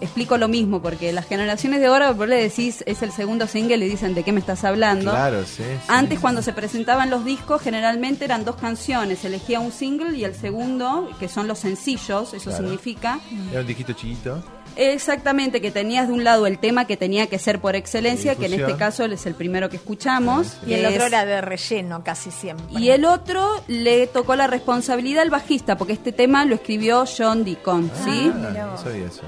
explico 0.00 0.38
lo 0.38 0.48
mismo, 0.48 0.80
porque 0.80 1.12
las 1.12 1.26
generaciones 1.26 1.80
de 1.80 1.86
ahora, 1.86 2.12
vos 2.12 2.26
le 2.28 2.36
decís, 2.36 2.82
es 2.86 3.02
el 3.02 3.10
segundo 3.12 3.46
single 3.46 3.84
y 3.84 3.88
dicen, 3.90 4.14
¿de 4.14 4.22
qué 4.22 4.32
me 4.32 4.40
estás 4.40 4.64
hablando? 4.64 5.10
Claro, 5.10 5.44
sí. 5.44 5.56
sí. 5.58 5.62
Antes 5.88 6.20
cuando 6.20 6.40
se 6.42 6.52
presentaban 6.52 7.10
los 7.10 7.24
discos 7.24 7.60
generalmente 7.62 8.24
eran 8.24 8.44
dos 8.44 8.56
canciones, 8.56 9.24
elegía 9.24 9.60
un 9.60 9.72
single 9.72 10.16
y 10.16 10.24
el 10.24 10.34
segundo, 10.34 11.08
que 11.20 11.28
son 11.28 11.46
los 11.48 11.58
sencillos, 11.60 12.32
eso 12.34 12.50
Claro. 12.50 12.64
significa, 12.64 13.18
Era 13.50 13.60
un 13.60 13.66
disquito 13.66 13.92
chiquito. 13.92 14.42
Exactamente, 14.78 15.60
que 15.60 15.72
tenías 15.72 16.06
de 16.06 16.14
un 16.14 16.22
lado 16.22 16.46
el 16.46 16.60
tema 16.60 16.86
que 16.86 16.96
tenía 16.96 17.26
que 17.26 17.40
ser 17.40 17.60
por 17.60 17.74
excelencia, 17.74 18.36
que 18.36 18.46
en 18.46 18.54
este 18.54 18.76
caso 18.76 19.04
es 19.04 19.26
el 19.26 19.34
primero 19.34 19.68
que 19.68 19.76
escuchamos. 19.76 20.56
Y 20.64 20.74
el 20.74 20.86
otro 20.86 21.06
era 21.06 21.26
de 21.26 21.40
relleno 21.40 22.04
casi 22.04 22.30
siempre. 22.30 22.66
Y 22.80 22.90
el 22.90 23.04
otro 23.04 23.60
le 23.66 24.06
tocó 24.06 24.36
la 24.36 24.46
responsabilidad 24.46 25.22
al 25.22 25.30
bajista, 25.30 25.76
porque 25.76 25.94
este 25.94 26.12
tema 26.12 26.44
lo 26.44 26.54
escribió 26.54 27.04
John 27.06 27.44
Deacon, 27.44 27.90
¿sí? 28.04 28.30
Ah, 28.32 28.48
Mirá 28.50 28.66
no 28.66 28.78
sabía 28.78 29.06
eso. 29.06 29.22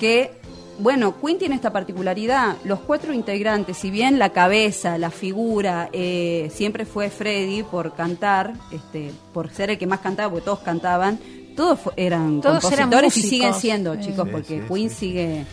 que, 0.00 0.30
bueno, 0.78 1.20
Queen 1.20 1.36
tiene 1.38 1.54
esta 1.54 1.70
particularidad, 1.70 2.56
los 2.64 2.80
cuatro 2.80 3.12
integrantes, 3.12 3.76
si 3.76 3.90
bien 3.90 4.18
la 4.18 4.30
cabeza, 4.30 4.96
la 4.96 5.10
figura, 5.10 5.90
eh, 5.92 6.50
siempre 6.54 6.86
fue 6.86 7.10
Freddy 7.10 7.62
por 7.62 7.94
cantar, 7.94 8.54
este, 8.70 9.12
por 9.34 9.50
ser 9.50 9.68
el 9.68 9.76
que 9.78 9.86
más 9.86 10.00
cantaba, 10.00 10.30
porque 10.30 10.44
todos 10.46 10.60
cantaban, 10.60 11.18
todos 11.58 11.80
fu- 11.80 11.90
eran 11.96 12.40
Todos 12.40 12.64
eran 12.72 12.88
compositores 12.88 13.16
y 13.18 13.22
siguen 13.22 13.52
siendo, 13.54 13.96
chicos, 13.96 14.24
Sí, 14.26 14.30
porque 14.32 14.60
sí, 14.62 14.64
Queen 14.72 14.88
sí. 14.90 14.96
sigue 14.96 15.44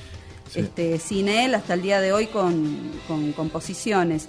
Sí. 0.52 0.60
este, 0.60 1.00
sin 1.00 1.28
él 1.28 1.54
hasta 1.56 1.74
el 1.74 1.82
día 1.82 2.00
de 2.00 2.14
hoy 2.14 2.28
con, 2.28 2.92
con 3.08 3.32
composiciones. 3.34 4.28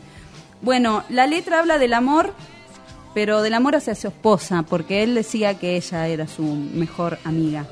Bueno, 0.62 1.04
la 1.10 1.26
letra 1.26 1.60
habla 1.60 1.78
del 1.78 1.92
amor, 1.92 2.32
pero 3.14 3.42
del 3.42 3.52
amor 3.54 3.76
hacia 3.76 3.94
su 3.94 4.08
esposa, 4.08 4.64
porque 4.68 5.02
él 5.02 5.14
decía 5.14 5.58
que 5.58 5.76
ella 5.76 6.08
era 6.08 6.26
su 6.26 6.42
mejor 6.42 7.18
amiga. 7.24 7.66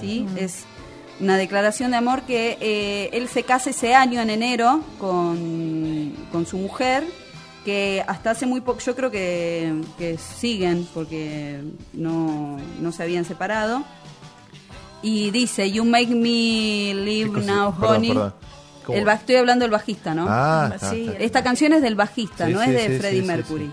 ¿sí? 0.00 0.26
Es 0.36 0.64
una 1.20 1.36
declaración 1.36 1.90
de 1.90 1.96
amor 1.96 2.22
que 2.22 2.56
eh, 2.60 3.10
él 3.12 3.28
se 3.28 3.42
casa 3.42 3.70
ese 3.70 3.92
año 3.94 4.20
en 4.20 4.30
enero 4.30 4.80
con, 5.00 6.14
con 6.30 6.46
su 6.46 6.56
mujer, 6.58 7.04
que 7.64 8.02
hasta 8.06 8.30
hace 8.30 8.46
muy 8.46 8.60
poco, 8.60 8.80
yo 8.80 8.94
creo 8.96 9.10
que, 9.10 9.72
que 9.98 10.16
siguen, 10.18 10.86
porque 10.94 11.60
no, 11.92 12.58
no 12.80 12.92
se 12.92 13.02
habían 13.02 13.24
separado. 13.24 13.82
Y 15.02 15.30
dice, 15.30 15.70
You 15.70 15.84
make 15.84 16.08
me 16.08 16.22
¿Qué 16.22 16.94
live 17.04 17.32
cosa? 17.32 17.46
now, 17.54 17.74
Perdón, 17.74 17.96
honey. 17.96 18.08
perdón. 18.08 18.34
El 18.88 19.06
estoy 19.08 19.36
hablando 19.36 19.64
del 19.64 19.70
bajista, 19.70 20.14
¿no? 20.14 20.26
Ah, 20.28 20.70
está, 20.74 20.90
Sí, 20.90 21.06
está. 21.08 21.18
Esta 21.22 21.44
canción 21.44 21.72
es 21.74 21.82
del 21.82 21.94
bajista, 21.94 22.46
Sí, 22.46 22.52
no 22.54 22.62
sí, 22.64 22.70
es 22.70 22.74
de 22.74 22.88
sí, 22.94 22.98
Freddie 23.00 23.22
Mercury. 23.22 23.64
sí. 23.66 23.70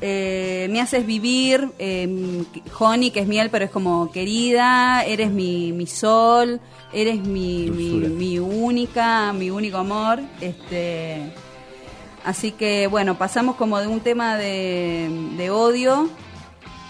Eh, 0.00 0.66
me 0.70 0.80
haces 0.80 1.06
vivir, 1.06 1.70
eh, 1.78 2.42
Honey, 2.78 3.10
que 3.12 3.20
es 3.20 3.26
miel, 3.28 3.48
pero 3.50 3.64
es 3.64 3.70
como 3.70 4.10
querida, 4.10 5.04
eres 5.04 5.30
mi, 5.30 5.72
mi 5.72 5.86
sol, 5.86 6.60
eres 6.92 7.20
mi, 7.20 7.70
mi, 7.70 7.92
mi 8.08 8.38
única, 8.40 9.32
mi 9.32 9.50
único 9.50 9.78
amor. 9.78 10.20
Este, 10.40 11.32
así 12.24 12.52
que 12.52 12.86
bueno, 12.86 13.16
pasamos 13.16 13.56
como 13.56 13.78
de 13.80 13.86
un 13.86 14.00
tema 14.00 14.36
de, 14.36 15.48
odio 15.52 16.08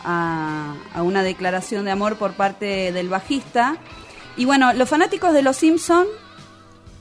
a, 0.05 0.75
a 0.95 1.03
una 1.03 1.23
declaración 1.23 1.85
de 1.85 1.91
amor 1.91 2.17
por 2.17 2.33
parte 2.35 2.93
del 2.93 3.09
bajista. 3.09 3.77
Y 4.37 4.45
bueno, 4.45 4.73
los 4.73 4.89
fanáticos 4.89 5.33
de 5.33 5.43
Los 5.43 5.57
Simpson 5.57 6.07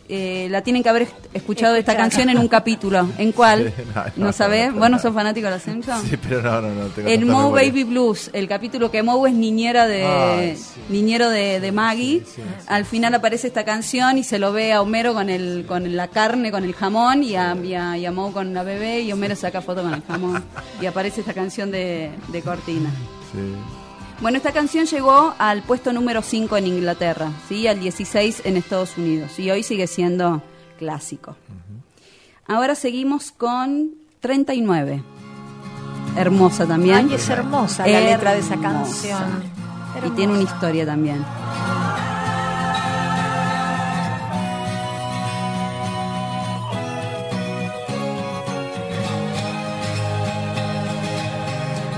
eh, 0.10 0.48
la 0.52 0.62
tienen 0.62 0.84
que 0.84 0.90
haber 0.90 1.08
escuchado 1.34 1.76
esta 1.76 1.96
canción 1.96 2.30
en 2.30 2.38
un 2.38 2.48
capítulo. 2.48 3.08
¿En 3.18 3.32
cuál? 3.32 3.74
Sí, 3.84 3.84
no, 3.96 4.04
¿No, 4.18 4.26
no, 4.28 4.34
sabés? 4.34 4.74
no, 4.74 4.90
¿Vos 4.90 5.02
sos 5.02 5.14
fanático 5.14 5.48
de 5.48 5.54
Los 5.54 5.64
Simpsons? 5.64 6.08
Sí, 6.10 6.18
pero 6.18 6.42
no, 6.42 6.62
no, 6.62 6.74
no. 6.74 6.86
tengo 6.90 7.08
El 7.10 7.26
Moe. 7.26 7.52
Baby 7.68 7.84
Blues, 7.86 8.30
el 8.34 8.48
capítulo 8.48 8.92
que 8.92 9.02
Moe 9.04 9.30
es 9.30 9.36
niñera 9.36 9.88
de 9.88 10.04
Ay, 10.06 10.56
sí. 10.58 10.82
niñero 10.90 11.30
de, 11.30 11.60
de 11.60 11.72
Maggie. 11.72 12.20
sí, 12.26 12.34
sí. 12.36 12.42
Al 12.68 12.86
final 12.86 13.14
aparece 13.16 13.48
esta 13.48 13.64
canción 13.64 14.18
y 14.18 14.24
se 14.24 14.40
lo 14.40 14.52
ve 14.52 14.74
a 14.74 14.82
Homero 14.82 15.14
con 15.14 15.30
el 15.30 15.66
con 15.68 15.96
la 15.96 16.08
carne, 16.10 16.52
con 16.52 16.64
el 16.64 16.74
jamón 16.74 17.24
y 17.24 17.36
a, 17.36 17.56
y 17.64 17.74
a, 17.74 17.98
y 17.98 18.06
a 18.06 18.12
Moe 18.12 18.32
con 18.34 18.54
la 18.54 18.64
bebé 18.64 19.02
y 19.02 19.12
Homero 19.12 19.36
saca 19.36 19.62
foto 19.62 19.82
con 19.84 19.94
el 19.94 20.04
jamón 20.04 20.44
y 20.82 20.86
aparece 20.86 21.22
esta 21.22 21.34
canción 21.34 21.72
de, 21.72 22.12
de 22.28 22.42
Cortina. 22.42 22.90
Sí. 23.32 23.40
Bueno, 24.24 24.38
esta 24.38 24.54
canción 24.54 24.86
llegó 24.86 25.36
al 25.38 25.64
puesto 25.64 25.92
número 25.92 26.22
5 26.22 26.56
en 26.56 26.68
Inglaterra, 26.68 27.30
¿sí? 27.50 27.68
al 27.68 27.82
16 27.82 28.44
en 28.46 28.56
Estados 28.56 28.98
Unidos 28.98 29.38
y 29.38 29.52
hoy 29.52 29.64
sigue 29.64 29.86
siendo 29.86 30.42
clásico. 30.80 31.36
Ahora 32.48 32.74
seguimos 32.76 33.34
con 33.34 33.96
39. 34.22 35.04
Hermosa 36.16 36.66
también. 36.66 37.10
Ay, 37.10 37.16
es 37.16 37.28
hermosa 37.28 37.86
la 37.86 38.00
letra 38.00 38.32
de 38.32 38.40
esa 38.40 38.54
Hermosa. 38.54 38.72
canción. 38.72 39.44
Y 40.08 40.10
tiene 40.12 40.32
una 40.32 40.44
historia 40.44 40.86
también. 40.86 41.22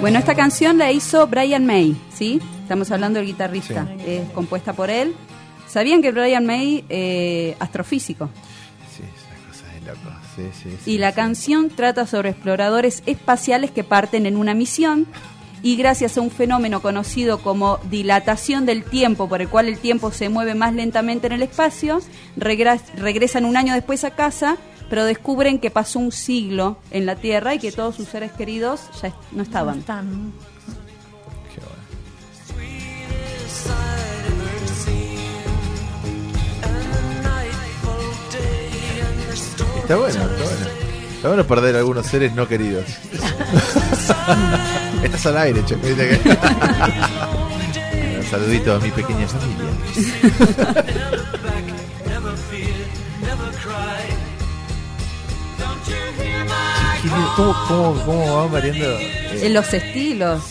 Bueno, 0.01 0.19
esta 0.19 0.35
canción 0.35 0.77
la 0.77 0.91
hizo 0.91 1.25
Brian 1.27 1.65
May, 1.65 1.95
¿sí? 2.13 2.39
Estamos 2.61 2.91
hablando 2.91 3.17
del 3.19 3.27
guitarrista. 3.27 3.87
Sí. 3.97 4.03
Es 4.11 4.29
compuesta 4.31 4.73
por 4.73 4.89
él. 4.89 5.15
¿Sabían 5.67 6.01
que 6.01 6.11
Brian 6.11 6.45
May, 6.45 6.85
eh, 6.89 7.55
astrofísico? 7.59 8.29
Sí, 8.95 9.01
esa 9.03 9.47
cosa 9.47 9.73
de 9.73 9.81
loco. 9.81 10.15
Sí, 10.35 10.43
sí, 10.63 10.77
sí, 10.83 10.91
Y 10.91 10.97
la 10.99 11.13
canción 11.13 11.69
trata 11.69 12.05
sobre 12.05 12.29
exploradores 12.29 13.01
espaciales 13.05 13.71
que 13.71 13.83
parten 13.83 14.25
en 14.25 14.37
una 14.37 14.53
misión 14.53 15.07
y 15.63 15.75
gracias 15.75 16.17
a 16.17 16.21
un 16.21 16.29
fenómeno 16.29 16.81
conocido 16.81 17.39
como 17.39 17.79
dilatación 17.89 18.65
del 18.67 18.83
tiempo, 18.83 19.27
por 19.27 19.41
el 19.41 19.47
cual 19.49 19.67
el 19.67 19.79
tiempo 19.79 20.11
se 20.11 20.29
mueve 20.29 20.53
más 20.53 20.73
lentamente 20.75 21.25
en 21.27 21.33
el 21.33 21.41
espacio, 21.41 21.99
regres- 22.37 22.83
regresan 22.97 23.45
un 23.45 23.57
año 23.57 23.73
después 23.73 24.03
a 24.03 24.11
casa, 24.11 24.57
pero 24.89 25.05
descubren 25.05 25.59
que 25.59 25.69
pasó 25.71 25.99
un 25.99 26.11
siglo 26.11 26.77
en 26.91 27.05
la 27.05 27.15
Tierra 27.15 27.53
y 27.55 27.59
que 27.59 27.71
todos 27.71 27.95
sus 27.95 28.07
seres 28.07 28.31
queridos 28.31 28.81
ya 29.01 29.07
est- 29.09 29.17
no 29.31 29.43
estaban. 29.43 29.81
Qué 29.83 31.61
bueno. 31.61 31.75
Está 39.81 39.95
bueno, 39.95 40.07
está 40.07 40.25
bueno. 40.25 40.67
Está 41.15 41.27
bueno 41.29 41.47
perder 41.47 41.75
algunos 41.75 42.05
seres 42.05 42.33
no 42.33 42.47
queridos. 42.47 42.85
Estás 45.03 45.25
al 45.27 45.37
aire, 45.37 45.63
che. 45.65 45.75
Un 45.75 45.83
saludito 48.29 48.75
a 48.75 48.79
mi 48.79 48.91
pequeña 48.91 49.27
familia. 49.27 49.65
Lindo, 57.05 57.33
¿Cómo, 57.35 57.55
cómo, 57.67 58.01
cómo 58.05 58.35
van 58.43 58.51
variando? 58.51 58.85
eh, 59.00 59.39
En 59.43 59.53
los 59.53 59.74
estilos. 59.74 60.41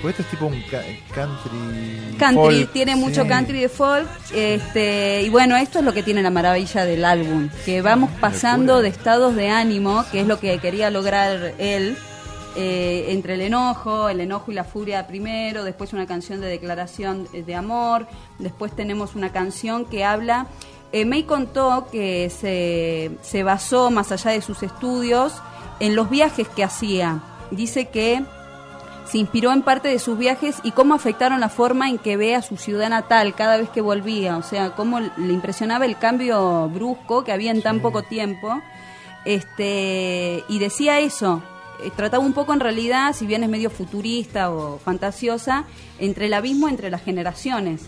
porque 0.00 0.08
esto 0.10 0.22
es 0.22 0.28
tipo 0.30 0.46
un 0.46 0.60
ca- 0.70 0.82
country. 1.14 2.16
Country, 2.18 2.60
folk, 2.60 2.72
tiene 2.72 2.96
mucho 2.96 3.22
sí. 3.22 3.28
country 3.28 3.60
de 3.60 3.68
folk. 3.68 4.08
Este, 4.34 5.22
y 5.22 5.28
bueno, 5.28 5.56
esto 5.56 5.80
es 5.80 5.84
lo 5.84 5.92
que 5.92 6.02
tiene 6.02 6.22
la 6.22 6.30
maravilla 6.30 6.84
del 6.84 7.04
álbum, 7.04 7.48
que 7.64 7.82
vamos 7.82 8.10
pasando 8.20 8.80
de 8.80 8.88
estados 8.88 9.34
de 9.36 9.50
ánimo, 9.50 10.04
que 10.10 10.20
es 10.20 10.26
lo 10.26 10.38
que 10.40 10.58
quería 10.58 10.90
lograr 10.90 11.54
él, 11.58 11.96
eh, 12.56 13.06
entre 13.08 13.34
el 13.34 13.42
enojo, 13.42 14.08
el 14.08 14.20
enojo 14.20 14.50
y 14.50 14.54
la 14.54 14.64
furia 14.64 15.06
primero, 15.06 15.62
después 15.62 15.92
una 15.92 16.06
canción 16.06 16.40
de 16.40 16.46
declaración 16.48 17.28
de 17.32 17.54
amor, 17.54 18.06
después 18.38 18.74
tenemos 18.74 19.14
una 19.14 19.30
canción 19.32 19.84
que 19.84 20.04
habla... 20.04 20.46
Eh, 20.90 21.04
May 21.04 21.24
contó 21.24 21.86
que 21.92 22.30
se, 22.30 23.10
se 23.20 23.42
basó, 23.42 23.90
más 23.90 24.10
allá 24.10 24.30
de 24.30 24.40
sus 24.40 24.62
estudios, 24.62 25.34
en 25.80 25.96
los 25.96 26.10
viajes 26.10 26.48
que 26.48 26.64
hacía. 26.64 27.20
Dice 27.50 27.88
que 27.88 28.22
se 29.10 29.18
inspiró 29.18 29.52
en 29.52 29.62
parte 29.62 29.88
de 29.88 29.98
sus 29.98 30.18
viajes 30.18 30.56
y 30.62 30.72
cómo 30.72 30.94
afectaron 30.94 31.40
la 31.40 31.48
forma 31.48 31.88
en 31.88 31.98
que 31.98 32.16
ve 32.16 32.34
a 32.34 32.42
su 32.42 32.56
ciudad 32.56 32.90
natal 32.90 33.34
cada 33.34 33.56
vez 33.56 33.70
que 33.70 33.80
volvía, 33.80 34.36
o 34.36 34.42
sea, 34.42 34.72
cómo 34.72 35.00
le 35.00 35.32
impresionaba 35.32 35.86
el 35.86 35.96
cambio 35.96 36.68
brusco 36.68 37.24
que 37.24 37.32
había 37.32 37.50
en 37.50 37.62
tan 37.62 37.80
poco 37.80 38.02
tiempo. 38.02 38.60
Este, 39.24 40.44
y 40.48 40.58
decía 40.58 41.00
eso, 41.00 41.42
eh, 41.82 41.90
trataba 41.94 42.24
un 42.24 42.34
poco 42.34 42.52
en 42.52 42.60
realidad, 42.60 43.14
si 43.14 43.26
bien 43.26 43.42
es 43.42 43.48
medio 43.48 43.70
futurista 43.70 44.50
o 44.50 44.78
fantasiosa, 44.78 45.64
entre 45.98 46.26
el 46.26 46.34
abismo 46.34 46.68
entre 46.68 46.90
las 46.90 47.02
generaciones, 47.02 47.82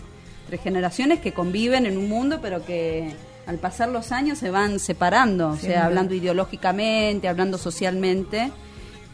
entre 0.45 0.57
generaciones 0.57 1.19
que 1.19 1.33
conviven 1.33 1.85
en 1.85 1.97
un 1.97 2.09
mundo 2.09 2.39
pero 2.41 2.65
que 2.65 3.15
al 3.45 3.57
pasar 3.57 3.89
los 3.89 4.11
años 4.11 4.37
se 4.37 4.49
van 4.51 4.79
separando, 4.79 5.49
o 5.49 5.57
sea, 5.57 5.85
hablando 5.85 6.13
ideológicamente, 6.13 7.27
hablando 7.27 7.57
socialmente. 7.57 8.51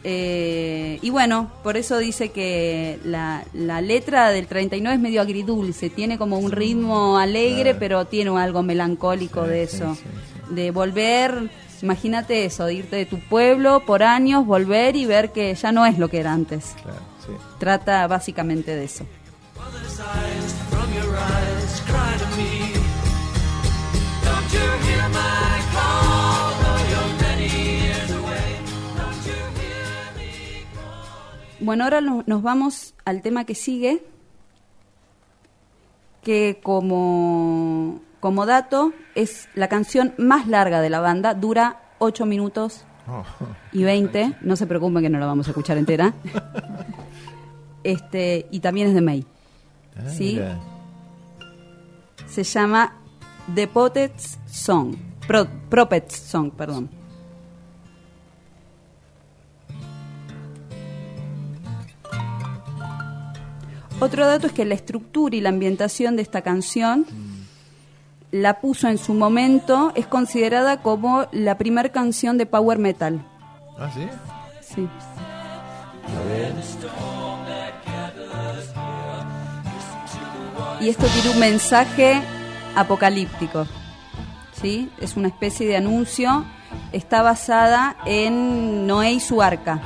Eh, 0.04 1.00
y 1.02 1.10
bueno, 1.10 1.52
por 1.64 1.76
eso 1.76 1.98
dice 1.98 2.30
que 2.30 3.00
la, 3.04 3.44
la 3.54 3.82
letra 3.82 4.30
del 4.30 4.48
39 4.48 4.96
es 4.96 5.02
medio 5.02 5.22
agridulce, 5.22 5.90
tiene 5.90 6.18
como 6.18 6.38
un 6.40 6.52
ritmo 6.52 7.18
alegre, 7.18 7.74
pero 7.76 8.06
tiene 8.06 8.38
algo 8.40 8.64
melancólico 8.64 9.44
Sí, 9.44 9.50
de 9.50 9.68
sí, 9.68 9.76
eso. 9.78 9.96
sí, 9.96 10.54
De 10.54 10.72
volver, 10.72 11.50
imagínate 11.82 12.46
eso, 12.46 12.66
de 12.66 12.76
irte 12.76 12.96
de 12.96 13.06
tu 13.06 13.20
pueblo 13.20 13.84
por 13.86 14.04
años, 14.04 14.46
volver 14.46 14.96
y 14.96 15.06
ver 15.06 15.32
que 15.32 15.54
ya 15.56 15.72
no 15.72 15.86
es 15.86 15.98
lo 15.98 16.10
que 16.10 16.20
era 16.20 16.32
antes. 16.32 16.76
Claro, 16.84 17.00
sí. 17.26 17.34
Trata 17.60 18.06
básicamente 18.08 18.76
de 18.76 18.86
eso. 18.86 19.06
Bueno, 31.60 31.84
ahora 31.86 32.01
no- 32.01 32.24
nos 32.27 32.42
vamos 32.44 32.94
al 33.06 33.22
tema 33.22 33.46
que 33.46 33.56
sigue, 33.56 34.04
que 36.24 36.60
como 36.62 38.01
como 38.20 38.46
dato, 38.48 38.94
es 39.16 39.48
la 39.54 39.68
canción 39.70 40.13
más 40.18 40.48
larga 40.48 40.82
de 40.82 40.89
la 40.89 41.00
banda, 41.00 41.34
dura 41.36 41.82
8 42.00 42.25
minutos 42.25 42.84
y 43.72 43.84
20. 43.84 44.34
No 44.42 44.56
se 44.56 44.66
preocupen 44.68 45.04
que 45.04 45.10
no 45.10 45.20
la 45.20 45.27
vamos 45.27 45.48
a 45.48 45.51
escuchar 45.51 45.77
entera. 45.77 46.13
Este, 47.84 48.48
y 48.51 48.60
también 48.60 48.88
es 48.89 48.94
de 48.96 49.00
May. 49.01 49.25
Ah, 49.98 50.10
Sí. 50.10 50.38
Se 52.27 52.44
llama 52.44 52.96
The 53.54 53.68
Puppets 53.68 54.38
Song. 54.46 54.96
Pro, 55.27 55.48
Propets 55.70 56.16
Song, 56.16 56.51
perdón. 56.51 56.89
Otro 64.00 64.27
dato 64.27 64.48
es 64.48 64.54
que 64.54 64.63
la 64.63 64.75
estructura 64.75 65.36
y 65.36 65.42
la 65.42 65.50
ambientación 65.50 66.16
de 66.16 66.22
esta 66.22 66.42
canción 66.42 67.06
la 68.32 68.60
puso 68.60 68.88
en 68.89 68.98
su 68.98 69.13
momento, 69.13 69.92
es 69.96 70.06
considerada 70.06 70.82
como 70.82 71.27
la 71.32 71.58
primera 71.58 71.89
canción 71.89 72.38
de 72.38 72.46
power 72.46 72.77
metal. 72.77 73.25
Ah, 73.80 73.89
sí. 73.94 74.08
Sí. 74.62 74.88
A 76.06 76.27
ver. 76.27 76.54
Y 80.80 80.89
esto 80.89 81.08
tiene 81.08 81.32
un 81.32 81.39
mensaje 81.39 82.22
apocalíptico. 82.76 83.68
¿Sí? 84.62 84.90
Es 85.00 85.16
una 85.16 85.28
especie 85.28 85.68
de 85.68 85.78
anuncio. 85.78 86.46
Está 86.92 87.22
basada 87.22 87.98
en 88.06 88.88
Noé 88.88 89.12
y 89.14 89.20
su 89.20 89.42
arca. 89.42 89.82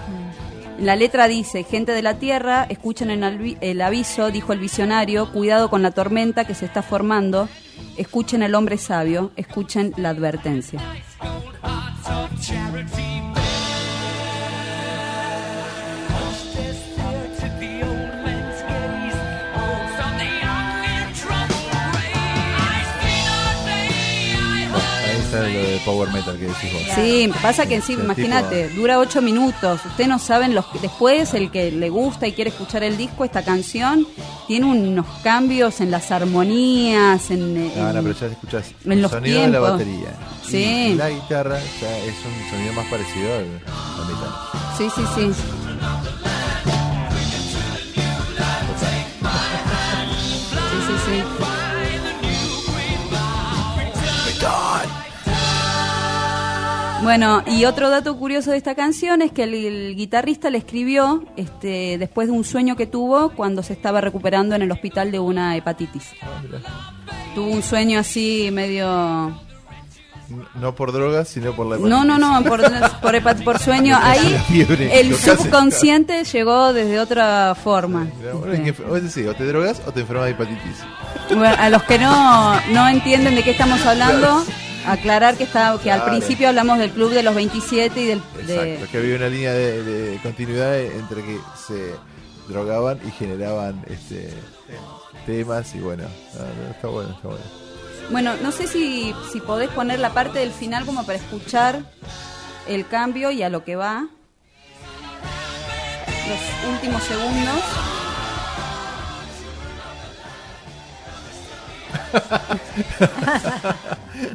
La 0.80 0.96
letra 0.96 1.28
dice, 1.28 1.64
gente 1.64 1.92
de 1.92 2.02
la 2.02 2.16
tierra, 2.16 2.66
escuchen 2.68 3.12
el, 3.12 3.58
el 3.62 3.82
aviso, 3.82 4.32
dijo 4.32 4.52
el 4.52 4.60
visionario, 4.60 5.32
cuidado 5.32 5.70
con 5.70 5.84
la 5.84 5.92
tormenta 5.92 6.46
que 6.46 6.56
se 6.56 6.66
está 6.66 6.82
formando, 6.82 7.48
escuchen 7.98 8.42
el 8.42 8.56
hombre 8.56 8.80
sabio, 8.80 9.32
escuchen 9.36 9.94
la 9.98 10.10
advertencia. 10.10 10.80
Está 25.36 25.48
lo 25.48 25.60
de 25.60 25.82
Power 25.86 26.10
Metal 26.12 26.38
que 26.38 26.46
decís 26.46 26.74
vos. 26.74 26.82
Sí, 26.96 27.32
pasa 27.42 27.66
que 27.66 27.82
sí, 27.82 27.94
imagínate, 27.94 28.70
dura 28.70 29.00
ocho 29.00 29.22
minutos. 29.22 29.82
Ustedes 29.86 30.08
no 30.10 30.20
saben 30.20 30.54
los 30.56 30.66
después 30.82 31.34
el 31.34 31.52
que 31.52 31.72
le 31.72 31.90
gusta 31.90 32.28
y 32.28 32.34
quiere 32.34 32.50
escuchar 32.50 32.84
el 32.84 32.98
disco, 32.98 33.24
esta 33.26 33.44
canción 33.44 34.08
tiene 34.48 34.66
unos 34.66 35.06
cambios 35.24 35.80
en 35.82 35.92
las 35.92 36.12
armonías, 36.12 37.32
en, 37.32 37.58
en- 37.58 37.72
Ah, 37.82 37.92
no, 37.94 38.02
pero 38.04 38.14
ya 38.14 38.28
escuchás 38.28 38.66
en 38.86 38.92
el 38.92 39.02
los 39.02 39.12
sonido 39.12 39.42
de 39.42 39.48
la 39.48 39.52
tiempos. 39.52 39.72
batería. 39.72 40.14
Sí. 40.48 40.64
Y 40.92 40.96
la 40.96 41.10
guitarra 41.10 41.58
ya 41.82 41.98
es 42.00 42.14
un 42.26 42.50
sonido 42.52 42.74
más 42.74 42.86
parecido 42.88 43.34
al, 43.34 43.40
al 43.46 44.08
metal. 44.08 44.32
sí, 44.78 44.88
sí, 44.96 45.02
sí. 45.16 45.32
Sí, 50.70 50.78
sí, 50.88 50.94
sí. 51.06 51.51
Bueno, 57.04 57.42
y 57.48 57.66
otro 57.66 57.90
dato 57.90 58.16
curioso 58.16 58.52
de 58.52 58.58
esta 58.58 58.76
canción 58.76 59.22
es 59.24 59.32
que 59.32 59.44
el, 59.44 59.54
el 59.56 59.96
guitarrista 59.96 60.52
le 60.52 60.60
escribió 60.60 61.24
este, 61.36 61.98
después 61.98 62.28
de 62.28 62.34
un 62.34 62.44
sueño 62.44 62.76
que 62.76 62.86
tuvo 62.86 63.32
cuando 63.32 63.64
se 63.64 63.74
estaba 63.74 64.02
recuperando 64.02 64.54
en 64.56 64.62
el 64.62 64.72
hospital 64.72 65.12
de 65.12 65.20
una 65.20 65.56
hepatitis. 65.58 66.10
Tuvo 67.34 67.48
un 67.50 67.64
sueño 67.64 68.00
así 68.00 68.50
medio... 68.52 69.36
No 70.56 70.74
por 70.76 70.94
drogas, 70.94 71.28
sino 71.28 71.54
por 71.54 71.66
la 71.68 71.76
No, 71.78 72.06
no, 72.06 72.18
no, 72.18 72.42
por, 72.44 72.62
por, 73.02 73.16
hepat- 73.16 73.44
por 73.44 73.60
sueño. 73.60 73.98
Ahí 74.02 74.42
el 74.94 75.14
subconsciente 75.16 76.24
llegó 76.24 76.72
desde 76.72 77.00
otra 77.02 77.54
forma. 77.56 78.08
Mira, 78.18 78.34
bueno, 78.36 78.54
es 78.54 78.62
que- 78.78 78.84
o 78.84 78.96
es 78.96 79.04
decir, 79.04 79.28
o 79.28 79.34
te 79.34 79.44
drogas 79.46 79.82
o 79.86 79.92
te 79.92 80.02
enfermas 80.02 80.26
de 80.28 80.32
hepatitis. 80.32 80.78
Bueno, 81.36 81.56
a 81.60 81.70
los 81.70 81.84
que 81.84 81.98
no, 82.00 82.56
no 82.72 82.88
entienden 82.88 83.36
de 83.36 83.44
qué 83.44 83.52
estamos 83.52 83.86
hablando, 83.86 84.46
aclarar 84.86 85.38
que 85.38 85.44
está 85.44 85.78
que 85.82 85.92
al 85.92 86.06
principio 86.06 86.50
hablamos 86.50 86.80
del 86.80 86.92
club 86.92 87.12
de 87.12 87.24
los 87.24 87.36
27 87.36 88.02
y 88.02 88.06
del 88.06 88.22
de, 88.46 88.74
Exacto, 88.74 88.92
que 88.92 88.98
había 88.98 89.16
una 89.16 89.30
línea 89.30 89.54
de, 89.54 89.84
de 89.84 90.20
continuidad 90.22 90.80
entre 90.80 91.24
que 91.24 91.40
se 91.68 91.94
drogaban 92.48 93.00
y 93.08 93.12
generaban 93.12 93.84
este 93.88 94.30
temas 95.26 95.74
y 95.76 95.80
bueno, 95.80 96.04
no, 96.34 96.40
no, 96.40 96.72
está 96.72 96.88
bueno, 96.88 97.12
está 97.12 97.28
bueno. 97.28 97.44
Bueno, 98.10 98.36
no 98.42 98.52
sé 98.52 98.68
si, 98.68 99.14
si 99.32 99.40
podés 99.40 99.70
poner 99.70 100.00
la 100.00 100.14
parte 100.14 100.40
del 100.40 100.52
final 100.52 100.86
como 100.86 101.06
para 101.06 101.18
escuchar 101.18 101.82
el 102.68 102.88
cambio 102.88 103.32
y 103.32 103.44
a 103.44 103.50
lo 103.50 103.64
que 103.64 103.76
va. 103.76 104.08
Los 106.28 106.74
últimos 106.74 107.04
segundos. 107.04 107.62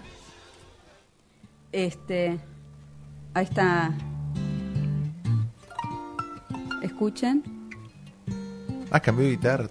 este. 1.72 2.38
Ahí 3.35 3.44
está. 3.44 3.92
Escuchen. 6.83 7.42
Ah, 8.90 9.00
cambió 9.00 9.24
de 9.24 9.31
guitarra. 9.33 9.66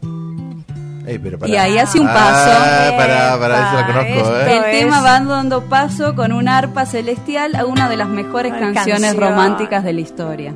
Ey, 1.08 1.20
pero 1.20 1.38
pará. 1.38 1.52
Y 1.52 1.56
ahí 1.56 1.78
hace 1.78 2.00
un 2.00 2.08
Ah, 2.10 2.14
paso. 2.14 2.98
pará, 2.98 3.38
pará, 3.40 3.68
eso 3.68 3.74
la 3.76 3.82
Epa, 3.82 3.88
conozco. 3.88 4.36
¿eh? 4.38 4.58
El 4.58 4.64
es- 4.66 4.72
tema 4.80 5.02
va 5.02 5.20
dando 5.22 5.64
paso 5.66 6.16
con 6.16 6.32
un 6.32 6.48
arpa 6.48 6.86
celestial 6.86 7.56
a 7.56 7.66
una 7.66 7.88
de 7.90 7.96
las 7.98 8.10
mejores 8.10 8.52
Ay, 8.54 8.60
canciones 8.74 9.12
canción. 9.14 9.30
románticas 9.30 9.84
de 9.84 9.94
la 9.94 10.02
historia. 10.02 10.54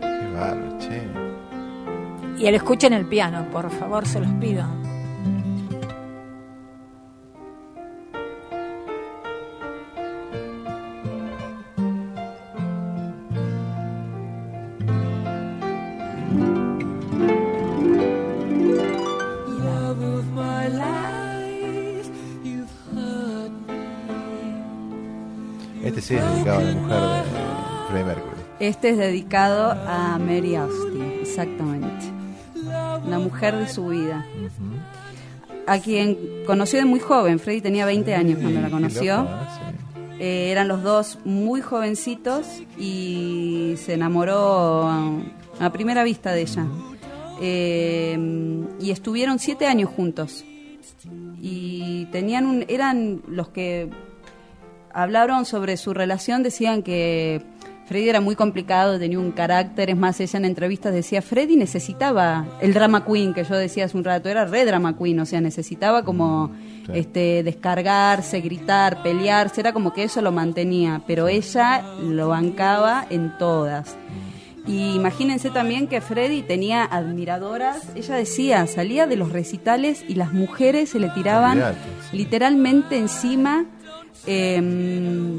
Qué 0.00 0.30
bárbaro, 0.38 0.78
che. 0.78 1.02
Y 2.38 2.46
el 2.46 2.54
escuchen 2.54 2.92
el 2.92 3.06
piano, 3.06 3.46
por 3.50 3.70
favor, 3.70 4.06
se 4.06 4.20
los 4.20 4.30
pido. 4.40 4.64
Este 25.84 26.00
sí 26.00 26.14
es 26.14 26.24
dedicado 26.24 26.60
a 26.60 26.62
la 26.62 26.72
mujer 26.72 27.00
de 27.00 27.88
Freddie 27.88 28.04
Mercury. 28.04 28.36
Este 28.58 28.88
es 28.90 28.96
dedicado 28.98 29.72
a 29.86 30.18
Mary 30.18 30.56
Austin, 30.56 31.02
exactamente. 31.20 32.06
La 32.64 33.18
mujer 33.18 33.56
de 33.58 33.68
su 33.68 33.88
vida. 33.88 34.24
A 35.66 35.78
quien 35.78 36.16
conoció 36.46 36.78
de 36.78 36.86
muy 36.86 37.00
joven. 37.00 37.38
Freddy 37.38 37.60
tenía 37.60 37.84
20 37.84 38.14
años 38.14 38.38
cuando 38.40 38.60
la 38.62 38.70
conoció. 38.70 39.26
¿eh? 40.18 40.50
Eran 40.50 40.68
los 40.68 40.82
dos 40.82 41.18
muy 41.24 41.60
jovencitos 41.60 42.46
y 42.78 43.74
se 43.76 43.92
enamoró 43.92 44.88
a, 44.88 45.10
a 45.60 45.72
primera 45.72 46.02
vista 46.02 46.32
de 46.32 46.40
ella. 46.42 46.66
Eh, 47.42 48.18
y 48.80 48.90
estuvieron 48.90 49.38
siete 49.38 49.66
años 49.66 49.90
juntos. 49.90 50.44
Y 51.42 52.06
tenían 52.06 52.46
un, 52.46 52.64
eran 52.68 53.20
los 53.28 53.48
que 53.48 53.90
hablaron 54.94 55.44
sobre 55.44 55.76
su 55.76 55.92
relación, 55.92 56.42
decían 56.42 56.82
que 56.82 57.42
Freddy 57.86 58.08
era 58.08 58.20
muy 58.22 58.34
complicado, 58.34 58.98
tenía 58.98 59.18
un 59.18 59.32
carácter, 59.32 59.90
es 59.90 59.96
más, 59.96 60.18
ella 60.20 60.38
en 60.38 60.46
entrevistas 60.46 60.94
decía, 60.94 61.20
Freddy 61.20 61.56
necesitaba 61.56 62.46
el 62.62 62.72
drama 62.72 63.04
queen, 63.04 63.34
que 63.34 63.44
yo 63.44 63.56
decía 63.56 63.84
hace 63.84 63.96
un 63.98 64.04
rato, 64.04 64.28
era 64.30 64.46
re 64.46 64.64
drama 64.64 64.96
queen, 64.96 65.20
o 65.20 65.26
sea, 65.26 65.40
necesitaba 65.40 66.02
como 66.04 66.50
Sí. 66.86 66.92
este 66.94 67.42
descargarse, 67.42 68.40
gritar, 68.40 69.02
pelearse, 69.02 69.60
era 69.60 69.72
como 69.72 69.92
que 69.94 70.04
eso 70.04 70.20
lo 70.22 70.32
mantenía, 70.32 71.00
pero 71.06 71.28
ella 71.28 71.82
lo 72.02 72.28
bancaba 72.28 73.06
en 73.08 73.36
todas. 73.38 73.96
Y 74.66 74.94
imagínense 74.94 75.50
también 75.50 75.88
que 75.88 76.00
Freddy 76.00 76.42
tenía 76.42 76.84
admiradoras, 76.84 77.88
ella 77.94 78.14
decía, 78.16 78.66
salía 78.66 79.06
de 79.06 79.16
los 79.16 79.30
recitales 79.32 80.02
y 80.08 80.14
las 80.14 80.32
mujeres 80.32 80.90
se 80.90 80.98
le 81.00 81.08
tiraban 81.10 81.62
literalmente 82.12 82.98
encima. 82.98 83.66
Eh, 84.26 85.38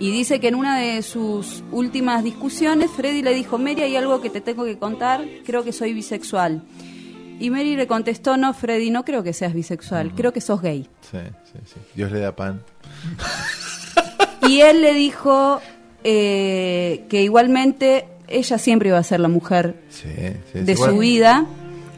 y 0.00 0.10
dice 0.12 0.38
que 0.38 0.48
en 0.48 0.54
una 0.54 0.78
de 0.78 1.02
sus 1.02 1.64
últimas 1.72 2.22
discusiones, 2.22 2.90
Freddy 2.90 3.22
le 3.22 3.34
dijo, 3.34 3.58
Mary, 3.58 3.82
hay 3.82 3.96
algo 3.96 4.20
que 4.20 4.30
te 4.30 4.40
tengo 4.40 4.64
que 4.64 4.78
contar, 4.78 5.24
creo 5.44 5.64
que 5.64 5.72
soy 5.72 5.92
bisexual. 5.92 6.62
Y 7.40 7.50
Mary 7.50 7.76
le 7.76 7.86
contestó, 7.86 8.36
no, 8.36 8.52
Freddy, 8.54 8.90
no 8.90 9.04
creo 9.04 9.22
que 9.22 9.32
seas 9.32 9.54
bisexual, 9.54 10.12
creo 10.14 10.32
que 10.32 10.40
sos 10.40 10.60
gay. 10.62 10.88
Sí, 11.10 11.18
sí, 11.52 11.58
sí. 11.64 11.80
Dios 11.94 12.12
le 12.12 12.20
da 12.20 12.34
pan. 12.34 12.62
Y 14.48 14.60
él 14.60 14.80
le 14.82 14.94
dijo 14.94 15.60
eh, 16.04 17.04
que 17.08 17.22
igualmente 17.22 18.06
ella 18.28 18.58
siempre 18.58 18.88
iba 18.90 18.98
a 18.98 19.02
ser 19.02 19.20
la 19.20 19.28
mujer 19.28 19.82
Sí, 19.88 20.08
sí, 20.16 20.32
sí. 20.52 20.58
de 20.60 20.76
su 20.76 20.98
vida 20.98 21.46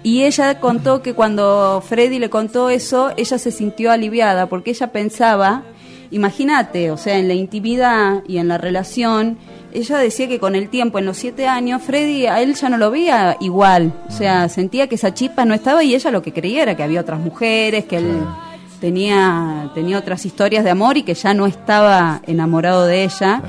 Y 0.03 0.23
ella 0.25 0.59
contó 0.61 1.03
que 1.03 1.13
cuando 1.15 1.83
Freddy 1.87 2.19
le 2.19 2.31
contó 2.31 2.71
eso, 2.71 3.13
ella 3.17 3.37
se 3.39 3.51
sintió 3.51 3.91
aliviada 3.93 4.49
porque 4.49 4.71
ella 4.71 4.91
pensaba, 4.93 5.65
imagínate, 6.11 6.91
o 6.91 6.97
sea, 6.97 7.19
en 7.19 7.29
la 7.29 7.35
intimidad 7.35 8.23
y 8.27 8.39
en 8.39 8.49
la 8.49 8.59
relación, 8.59 9.39
ella 9.73 9.99
decía 9.99 10.29
que 10.29 10.39
con 10.41 10.55
el 10.55 10.69
tiempo, 10.69 10.99
en 10.99 11.07
los 11.07 11.17
siete 11.17 11.47
años, 11.47 11.83
Freddy 11.83 12.27
a 12.27 12.41
él 12.43 12.55
ya 12.55 12.69
no 12.69 12.77
lo 12.79 12.91
veía 12.91 13.37
igual. 13.41 13.93
O 14.09 14.13
sea, 14.13 14.49
sentía 14.49 14.89
que 14.89 14.97
esa 14.97 15.15
chispa 15.15 15.45
no 15.45 15.55
estaba 15.55 15.85
y 15.85 15.95
ella 15.95 16.11
lo 16.11 16.23
que 16.23 16.33
creía 16.33 16.63
era 16.63 16.77
que 16.77 16.83
había 16.83 17.01
otras 17.01 17.21
mujeres, 17.21 17.85
que 17.85 17.99
él 17.99 18.19
tenía, 18.81 19.71
tenía 19.75 19.99
otras 19.99 20.25
historias 20.27 20.65
de 20.65 20.71
amor 20.71 20.97
y 20.97 21.03
que 21.03 21.15
ya 21.15 21.35
no 21.35 21.47
estaba 21.47 22.23
enamorado 22.27 22.87
de 22.87 23.05
ella. 23.05 23.43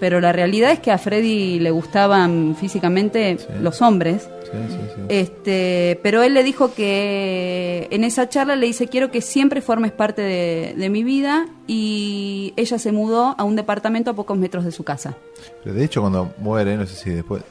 Pero 0.00 0.20
la 0.20 0.32
realidad 0.32 0.70
es 0.72 0.80
que 0.80 0.90
a 0.90 0.98
Freddy 0.98 1.58
le 1.60 1.70
gustaban 1.70 2.56
físicamente 2.60 3.38
Sí. 3.38 3.46
los 3.62 3.80
hombres. 3.80 4.28
Sí, 4.68 4.74
sí, 4.74 4.80
sí. 4.94 5.00
Este, 5.08 6.00
pero 6.02 6.22
él 6.22 6.34
le 6.34 6.42
dijo 6.42 6.72
que 6.74 7.88
en 7.90 8.04
esa 8.04 8.28
charla 8.28 8.56
le 8.56 8.66
dice 8.66 8.88
quiero 8.88 9.10
que 9.10 9.20
siempre 9.20 9.60
formes 9.60 9.92
parte 9.92 10.22
de, 10.22 10.74
de 10.76 10.88
mi 10.90 11.02
vida 11.04 11.46
y 11.66 12.52
ella 12.56 12.78
se 12.78 12.92
mudó 12.92 13.34
a 13.38 13.44
un 13.44 13.56
departamento 13.56 14.10
a 14.10 14.14
pocos 14.14 14.36
metros 14.38 14.64
de 14.64 14.70
su 14.72 14.84
casa. 14.84 15.14
Pero 15.62 15.74
de 15.74 15.84
hecho, 15.84 16.00
cuando 16.00 16.32
muere, 16.38 16.76
no 16.76 16.86
sé 16.86 16.94
si 16.94 17.10
después 17.10 17.42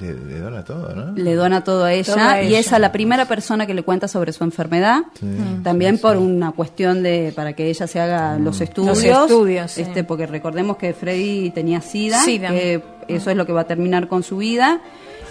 le, 0.00 0.12
le 0.12 0.38
dona 0.40 0.64
todo, 0.64 0.92
¿no? 0.94 1.12
Le 1.12 1.34
dona 1.36 1.62
todo 1.62 1.84
a 1.84 1.92
ella, 1.92 2.14
Todo 2.14 2.24
a 2.24 2.42
y 2.42 2.48
ella. 2.48 2.58
es 2.58 2.80
la 2.80 2.90
primera 2.90 3.26
persona 3.26 3.64
que 3.64 3.74
le 3.74 3.84
cuenta 3.84 4.08
sobre 4.08 4.32
su 4.32 4.42
enfermedad. 4.42 5.02
Sí, 5.18 5.26
También 5.62 5.96
sí, 5.96 6.02
por 6.02 6.16
sí. 6.16 6.22
una 6.22 6.50
cuestión 6.50 7.02
de 7.04 7.32
para 7.34 7.52
que 7.52 7.68
ella 7.68 7.86
se 7.86 8.00
haga 8.00 8.36
los 8.38 8.60
estudios, 8.60 9.02
estudios, 9.04 9.70
sí. 9.70 9.82
este, 9.82 10.02
porque 10.02 10.26
recordemos 10.26 10.78
que 10.78 10.94
Freddy 10.94 11.50
tenía 11.50 11.80
sida, 11.80 12.18
Sida. 12.24 12.48
que 12.48 12.82
eso 13.06 13.30
es 13.30 13.36
lo 13.36 13.46
que 13.46 13.52
va 13.52 13.60
a 13.60 13.66
terminar 13.68 14.08
con 14.08 14.24
su 14.24 14.38
vida. 14.38 14.80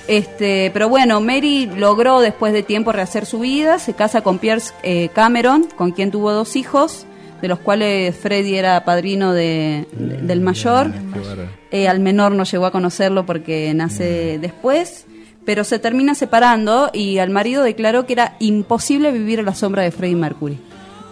Este, 0.07 0.69
pero 0.73 0.89
bueno, 0.89 1.21
Mary 1.21 1.65
logró 1.65 2.19
después 2.19 2.51
de 2.53 2.61
tiempo 2.63 2.91
rehacer 2.91 3.25
su 3.25 3.39
vida, 3.39 3.79
se 3.79 3.93
casa 3.93 4.21
con 4.21 4.37
Pierce 4.37 4.73
eh, 4.83 5.09
Cameron, 5.13 5.67
con 5.75 5.91
quien 5.91 6.11
tuvo 6.11 6.31
dos 6.33 6.55
hijos, 6.57 7.05
de 7.41 7.47
los 7.47 7.59
cuales 7.59 8.15
Freddy 8.15 8.55
era 8.55 8.83
padrino 8.85 9.33
de- 9.33 9.87
de- 9.93 10.17
del 10.21 10.41
mayor. 10.41 10.91
Qué 10.91 11.19
bárbaro. 11.19 11.49
Eh, 11.71 11.87
al 11.87 11.99
menor 12.01 12.33
no 12.33 12.43
llegó 12.43 12.65
a 12.65 12.71
conocerlo 12.71 13.25
porque 13.25 13.73
nace 13.73 14.37
después, 14.39 15.05
pero 15.45 15.63
se 15.63 15.79
termina 15.79 16.15
separando 16.15 16.89
y 16.93 17.17
al 17.19 17.29
marido 17.29 17.63
declaró 17.63 18.05
que 18.05 18.13
era 18.13 18.35
imposible 18.39 19.11
vivir 19.11 19.39
a 19.39 19.43
la 19.43 19.55
sombra 19.55 19.83
de 19.83 19.91
Freddie 19.91 20.15
Mercury. 20.15 20.57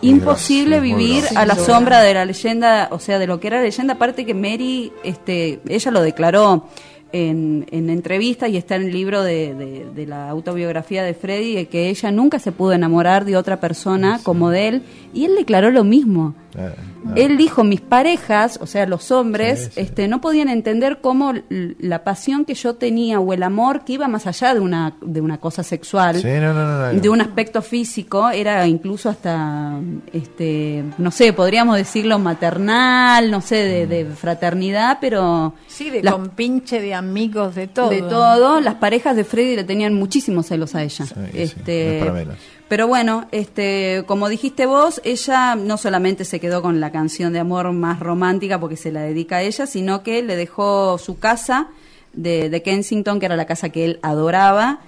Imposible 0.03 0.79
vivir 0.79 1.23
a 1.35 1.45
la 1.45 1.55
sombra 1.55 2.01
de 2.01 2.13
la 2.15 2.25
leyenda, 2.25 2.87
o 2.91 2.99
sea, 2.99 3.19
de 3.19 3.27
lo 3.27 3.39
que 3.39 3.47
era 3.47 3.57
la 3.57 3.63
leyenda, 3.63 3.93
aparte 3.93 4.25
que 4.25 4.33
Mary, 4.33 4.91
este, 5.03 5.59
ella 5.67 5.91
lo 5.91 6.01
declaró 6.01 6.67
en, 7.13 7.65
en 7.71 7.89
entrevista 7.89 8.47
y 8.47 8.57
está 8.57 8.75
en 8.75 8.83
el 8.83 8.91
libro 8.91 9.23
de, 9.23 9.53
de- 9.53 9.85
de 9.93 10.05
la 10.07 10.29
autobiografía 10.29 11.03
de 11.03 11.13
Freddie, 11.13 11.55
de 11.55 11.65
que 11.67 11.89
ella 11.89 12.11
nunca 12.11 12.39
se 12.39 12.51
pudo 12.51 12.73
enamorar 12.73 13.25
de 13.25 13.37
otra 13.37 13.59
persona 13.59 14.19
como 14.23 14.49
de 14.49 14.67
él, 14.67 14.81
y 15.13 15.25
él 15.25 15.33
declaró 15.37 15.71
lo 15.71 15.83
mismo. 15.83 16.33
Ah. 16.57 16.71
Él 17.15 17.37
dijo, 17.37 17.63
mis 17.63 17.81
parejas, 17.81 18.59
o 18.61 18.67
sea, 18.67 18.85
los 18.85 19.11
hombres, 19.11 19.59
Sí, 19.65 19.71
sí. 19.75 19.79
este, 19.81 20.07
no 20.07 20.21
podían 20.21 20.49
entender 20.49 20.99
cómo 21.01 21.33
la 21.49 22.03
pasión 22.03 22.45
que 22.45 22.53
yo 22.53 22.75
tenía 22.75 23.19
o 23.19 23.33
el 23.33 23.43
amor 23.43 23.83
que 23.83 23.93
iba 23.93 24.07
más 24.07 24.27
allá 24.27 24.53
de 24.53 24.59
una, 24.59 24.95
de 25.01 25.19
una 25.21 25.39
cosa 25.39 25.63
sexual, 25.63 26.15
Sí, 26.21 26.27
no, 26.27 26.53
no, 26.53 26.65
no, 26.67 26.93
no. 26.93 26.99
de 26.99 27.09
un 27.09 27.21
aspecto 27.21 27.61
físico, 27.61 28.29
era 28.29 28.67
incluso 28.67 29.09
hasta, 29.09 29.79
este, 30.13 30.83
no 30.97 31.11
sé, 31.11 31.33
podríamos 31.33 31.75
decirlo 31.77 32.19
maternal, 32.19 33.31
no 33.31 33.41
sé, 33.41 33.55
de, 33.55 33.87
de 33.87 34.05
fraternidad, 34.05 34.97
pero 35.01 35.53
Sí, 35.67 35.89
de 35.89 36.03
las- 36.03 36.13
compinche, 36.13 36.81
de 36.81 36.93
amigos, 36.93 37.55
de 37.55 37.67
todo. 37.67 37.89
de 37.89 38.01
todo, 38.01 38.61
las 38.61 38.75
parejas 38.75 39.15
de 39.15 39.23
Freddy 39.23 39.55
le 39.55 39.63
tenían 39.63 39.93
muchísimos 39.93 40.47
celos 40.47 40.75
a 40.75 40.83
ella. 40.83 41.05
Sí, 41.05 41.13
sí, 41.15 41.29
este, 41.33 41.85
no 41.87 41.91
es 41.93 41.99
para 41.99 42.13
menos. 42.13 42.35
Pero 42.71 42.87
bueno, 42.87 43.25
este, 43.33 44.05
como 44.07 44.29
dijiste 44.29 44.65
vos, 44.65 45.01
ella 45.03 45.55
no 45.55 45.75
solamente 45.75 46.23
se 46.23 46.39
quedó 46.39 46.61
con 46.61 46.79
la 46.79 46.89
canción 46.89 47.33
de 47.33 47.39
amor 47.39 47.69
más 47.73 47.99
romántica 47.99 48.61
porque 48.61 48.77
se 48.77 48.93
la 48.93 49.01
dedica 49.01 49.35
a 49.35 49.41
ella, 49.41 49.65
sino 49.65 50.03
que 50.03 50.23
le 50.23 50.37
dejó 50.37 50.97
su 50.97 51.19
casa 51.19 51.67
de, 52.13 52.49
de 52.49 52.63
Kensington, 52.63 53.19
que 53.19 53.25
era 53.25 53.35
la 53.35 53.43
casa 53.43 53.67
que 53.71 53.83
él 53.83 53.99
adoraba, 54.03 54.79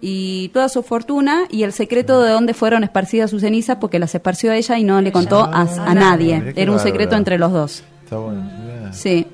y 0.00 0.50
toda 0.50 0.68
su 0.68 0.84
fortuna 0.84 1.46
y 1.50 1.64
el 1.64 1.72
secreto 1.72 2.22
de 2.22 2.30
dónde 2.30 2.54
fueron 2.54 2.84
esparcidas 2.84 3.30
sus 3.30 3.40
cenizas, 3.42 3.78
porque 3.80 3.98
las 3.98 4.14
esparció 4.14 4.52
a 4.52 4.56
ella 4.56 4.78
y 4.78 4.84
no 4.84 5.02
le 5.02 5.10
contó 5.10 5.40
a, 5.40 5.62
a 5.62 5.94
nadie. 5.96 6.52
Era 6.54 6.70
un 6.70 6.78
secreto 6.78 7.16
entre 7.16 7.38
los 7.38 7.50
dos. 7.50 7.82
Está 8.04 8.18
bueno. 8.18 8.48
Sí. 8.92 9.26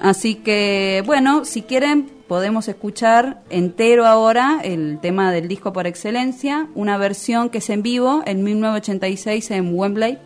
Así 0.00 0.36
que, 0.36 1.02
bueno, 1.04 1.44
si 1.44 1.62
quieren, 1.62 2.12
podemos 2.30 2.68
escuchar 2.68 3.42
entero 3.50 4.06
ahora 4.06 4.60
el 4.62 5.00
tema 5.02 5.32
del 5.32 5.48
disco 5.48 5.72
por 5.72 5.88
excelencia, 5.88 6.68
una 6.76 6.96
versión 6.96 7.50
que 7.50 7.58
es 7.58 7.68
en 7.70 7.82
vivo 7.82 8.22
en 8.24 8.44
1986 8.44 9.50
en 9.50 9.76
Wembley. 9.76 10.16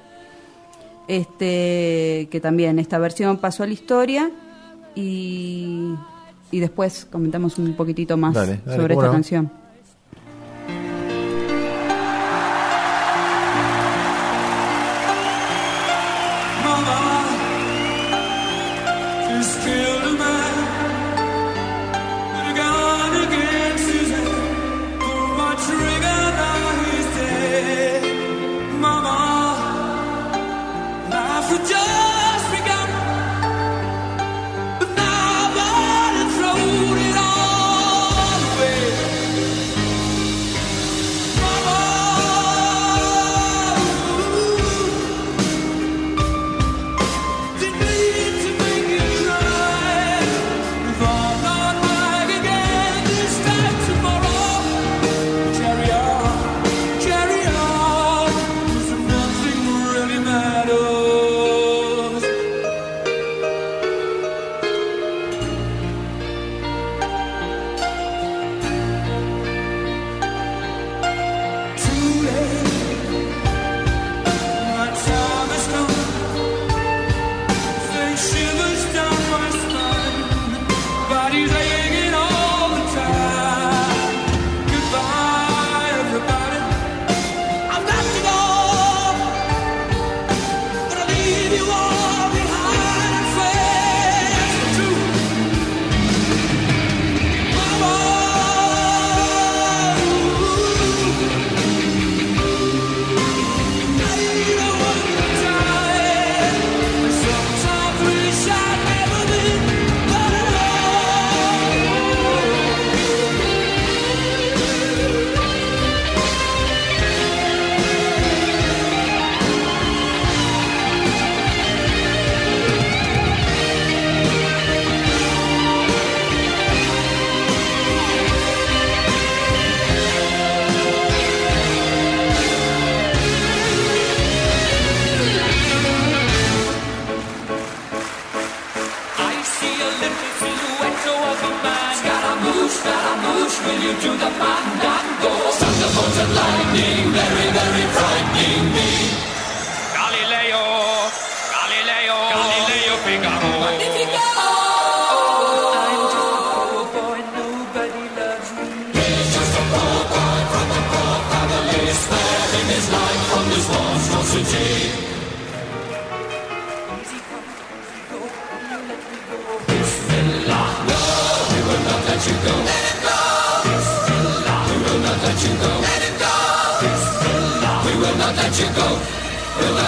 Este, 1.08 2.28
que 2.30 2.40
también 2.42 2.78
esta 2.78 2.98
versión 2.98 3.38
pasó 3.38 3.62
a 3.62 3.66
la 3.66 3.72
historia 3.72 4.30
y, 4.94 5.94
y 6.50 6.60
después 6.60 7.06
comentamos 7.10 7.56
un 7.58 7.72
poquitito 7.72 8.18
más 8.18 8.34
Dale, 8.34 8.60
dale, 8.66 8.82
sobre 8.82 8.92
esta 8.92 9.06
no. 9.06 9.12
canción. 9.12 9.63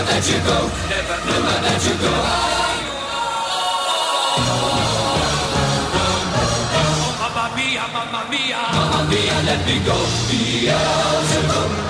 Let 0.08 0.24
you 0.30 0.38
go. 0.48 0.58
Never, 0.88 1.16
never 1.26 1.56
let 1.66 1.80
you 1.86 1.94
go. 2.02 2.14
Mamma 7.20 7.44
mia, 7.56 7.84
mamma 7.94 8.22
mia, 8.30 8.60
mamma 8.74 9.00
mia, 9.10 9.36
let 9.48 9.60
me 9.66 9.76
go. 9.84 9.96
Beelzebub 10.28 11.85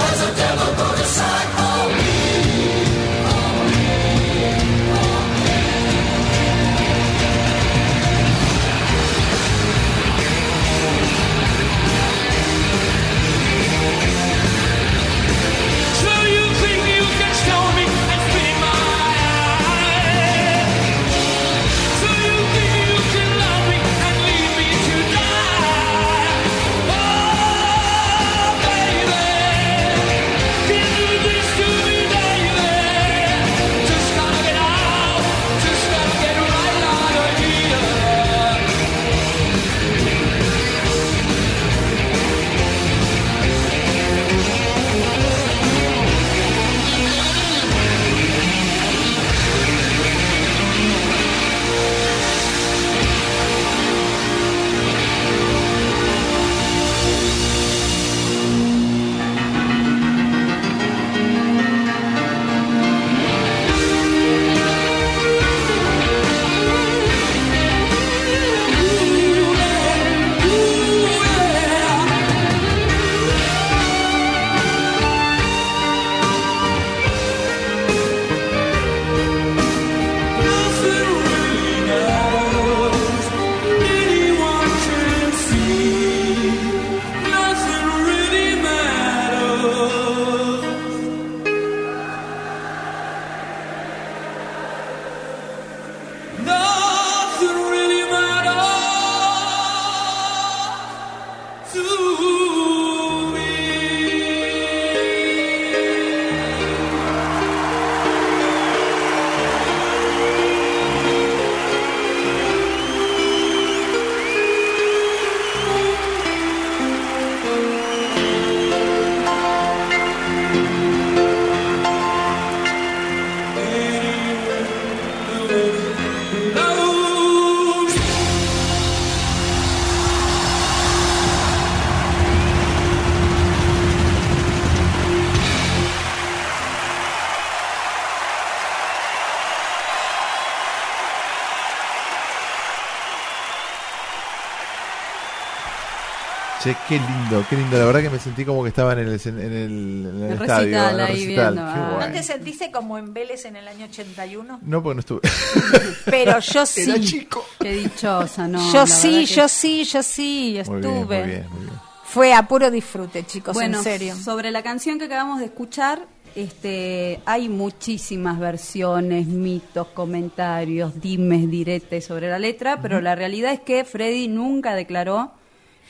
Che, 146.67 146.77
qué 146.89 146.99
lindo, 146.99 147.45
qué 147.49 147.55
lindo. 147.57 147.79
La 147.79 147.85
verdad 147.85 148.01
que 148.03 148.11
me 148.11 148.19
sentí 148.19 148.45
como 148.45 148.63
que 148.65 148.71
estaba 148.71 148.93
en 148.95 148.99
el, 149.01 149.21
en 149.25 149.39
el, 149.39 149.41
en 149.41 150.23
el 150.23 150.23
El 150.25 150.33
estadio. 150.33 150.65
recital 150.65 150.89
en 150.95 150.95
el 150.95 151.01
ahí 151.07 151.13
recital. 151.15 151.55
viendo, 151.55 151.73
Qué 151.73 151.79
ah. 151.81 151.91
guay. 151.95 152.07
¿No 152.09 152.13
te 152.15 152.23
sentiste 152.25 152.71
como 152.73 152.99
en 152.99 153.15
Vélez 153.15 153.45
en 153.45 153.55
el 153.57 153.69
año 153.69 153.85
81? 153.87 154.59
No, 154.63 154.83
porque 154.83 154.95
no 154.95 155.01
estuve. 155.01 155.21
Pero 156.07 156.41
yo 156.41 156.67
sí. 156.67 156.83
Era 156.83 157.01
chico. 157.01 157.45
Qué 157.61 157.73
dichosa, 157.73 158.49
¿no? 158.49 158.73
yo 158.73 158.85
sí, 158.87 159.25
que- 159.27 159.27
yo 159.27 159.49
sí, 159.49 159.85
yo 159.85 160.03
sí, 160.03 160.61
Muy 160.67 160.77
estuve. 160.81 160.83
bien, 160.83 161.07
muy 161.07 161.27
bien, 161.29 161.47
muy 161.53 161.61
bien. 161.67 161.73
Fue 162.05 162.33
a 162.35 162.43
puro 162.49 162.71
disfrute, 162.71 163.25
chicos, 163.25 163.55
Bueno, 163.55 163.79
en 163.79 163.85
serio. 163.85 164.17
sobre 164.17 164.51
la 164.51 164.63
canción 164.65 164.99
que 164.99 165.05
acabamos 165.05 165.39
de 165.39 165.45
escuchar, 165.47 166.01
este, 166.35 167.21
hay 167.27 167.49
muchísimas 167.49 168.39
versiones, 168.41 169.27
mitos, 169.27 169.87
comentarios, 169.95 171.01
dimes, 171.01 171.49
diretes 171.49 172.05
sobre 172.07 172.29
la 172.29 172.39
letra, 172.41 172.81
pero 172.83 173.01
la 173.01 173.15
realidad 173.15 173.53
es 173.53 173.61
que 173.61 173.85
Freddy 173.85 174.29
nunca 174.29 174.75
declaró 174.75 175.33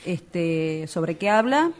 este, 0.07 0.87
sobre 0.87 1.17
qué 1.17 1.29
habla. 1.29 1.71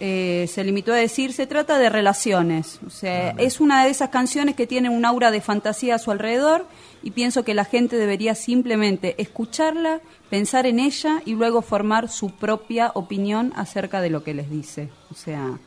Eh, 0.00 0.46
se 0.48 0.64
limitó 0.64 0.92
a 0.92 0.96
decir, 0.96 1.32
se 1.32 1.46
trata 1.46 1.78
de 1.78 1.88
relaciones. 1.88 2.80
O 2.86 2.90
sea, 2.90 3.30
es 3.38 3.60
una 3.60 3.84
de 3.84 3.90
esas 3.90 4.08
canciones 4.08 4.56
que 4.56 4.66
tiene 4.66 4.88
un 4.88 5.04
aura 5.04 5.30
de 5.30 5.40
fantasía 5.40 5.94
a 5.94 5.98
su 5.98 6.10
alrededor 6.10 6.66
y 7.02 7.12
pienso 7.12 7.44
que 7.44 7.54
la 7.54 7.64
gente 7.64 7.96
debería 7.96 8.34
simplemente 8.34 9.14
escucharla, 9.22 10.00
pensar 10.30 10.66
en 10.66 10.80
ella 10.80 11.22
y 11.24 11.34
luego 11.34 11.62
formar 11.62 12.08
su 12.08 12.30
propia 12.30 12.90
opinión 12.94 13.52
acerca 13.54 14.00
de 14.00 14.10
lo 14.10 14.24
que 14.24 14.34
les 14.34 14.50
dice. 14.50 14.90
O 15.10 15.14
sea, 15.14 15.58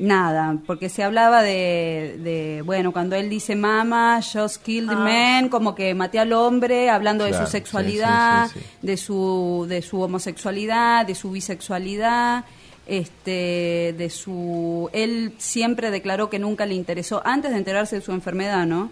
nada, 0.00 0.58
porque 0.66 0.88
se 0.88 1.02
hablaba 1.02 1.42
de, 1.42 2.18
de, 2.22 2.62
bueno, 2.64 2.92
cuando 2.92 3.16
él 3.16 3.28
dice 3.28 3.54
mama, 3.54 4.20
just 4.22 4.62
kill 4.62 4.88
the 4.88 4.94
Ah. 4.94 4.98
man, 5.40 5.48
como 5.48 5.74
que 5.74 5.94
maté 5.94 6.18
al 6.18 6.32
hombre, 6.32 6.90
hablando 6.90 7.24
de 7.24 7.34
su 7.34 7.46
sexualidad, 7.46 8.48
sí, 8.48 8.58
sí, 8.58 8.60
sí. 8.60 8.86
de 8.86 8.96
su 8.96 9.66
de 9.68 9.82
su 9.82 10.00
homosexualidad, 10.00 11.06
de 11.06 11.14
su 11.14 11.30
bisexualidad, 11.30 12.44
este 12.86 13.94
de 13.96 14.10
su 14.10 14.88
él 14.92 15.34
siempre 15.38 15.90
declaró 15.90 16.28
que 16.30 16.38
nunca 16.38 16.66
le 16.66 16.74
interesó 16.74 17.22
antes 17.24 17.52
de 17.52 17.58
enterarse 17.58 17.96
de 17.96 18.02
su 18.02 18.12
enfermedad, 18.12 18.66
¿no? 18.66 18.90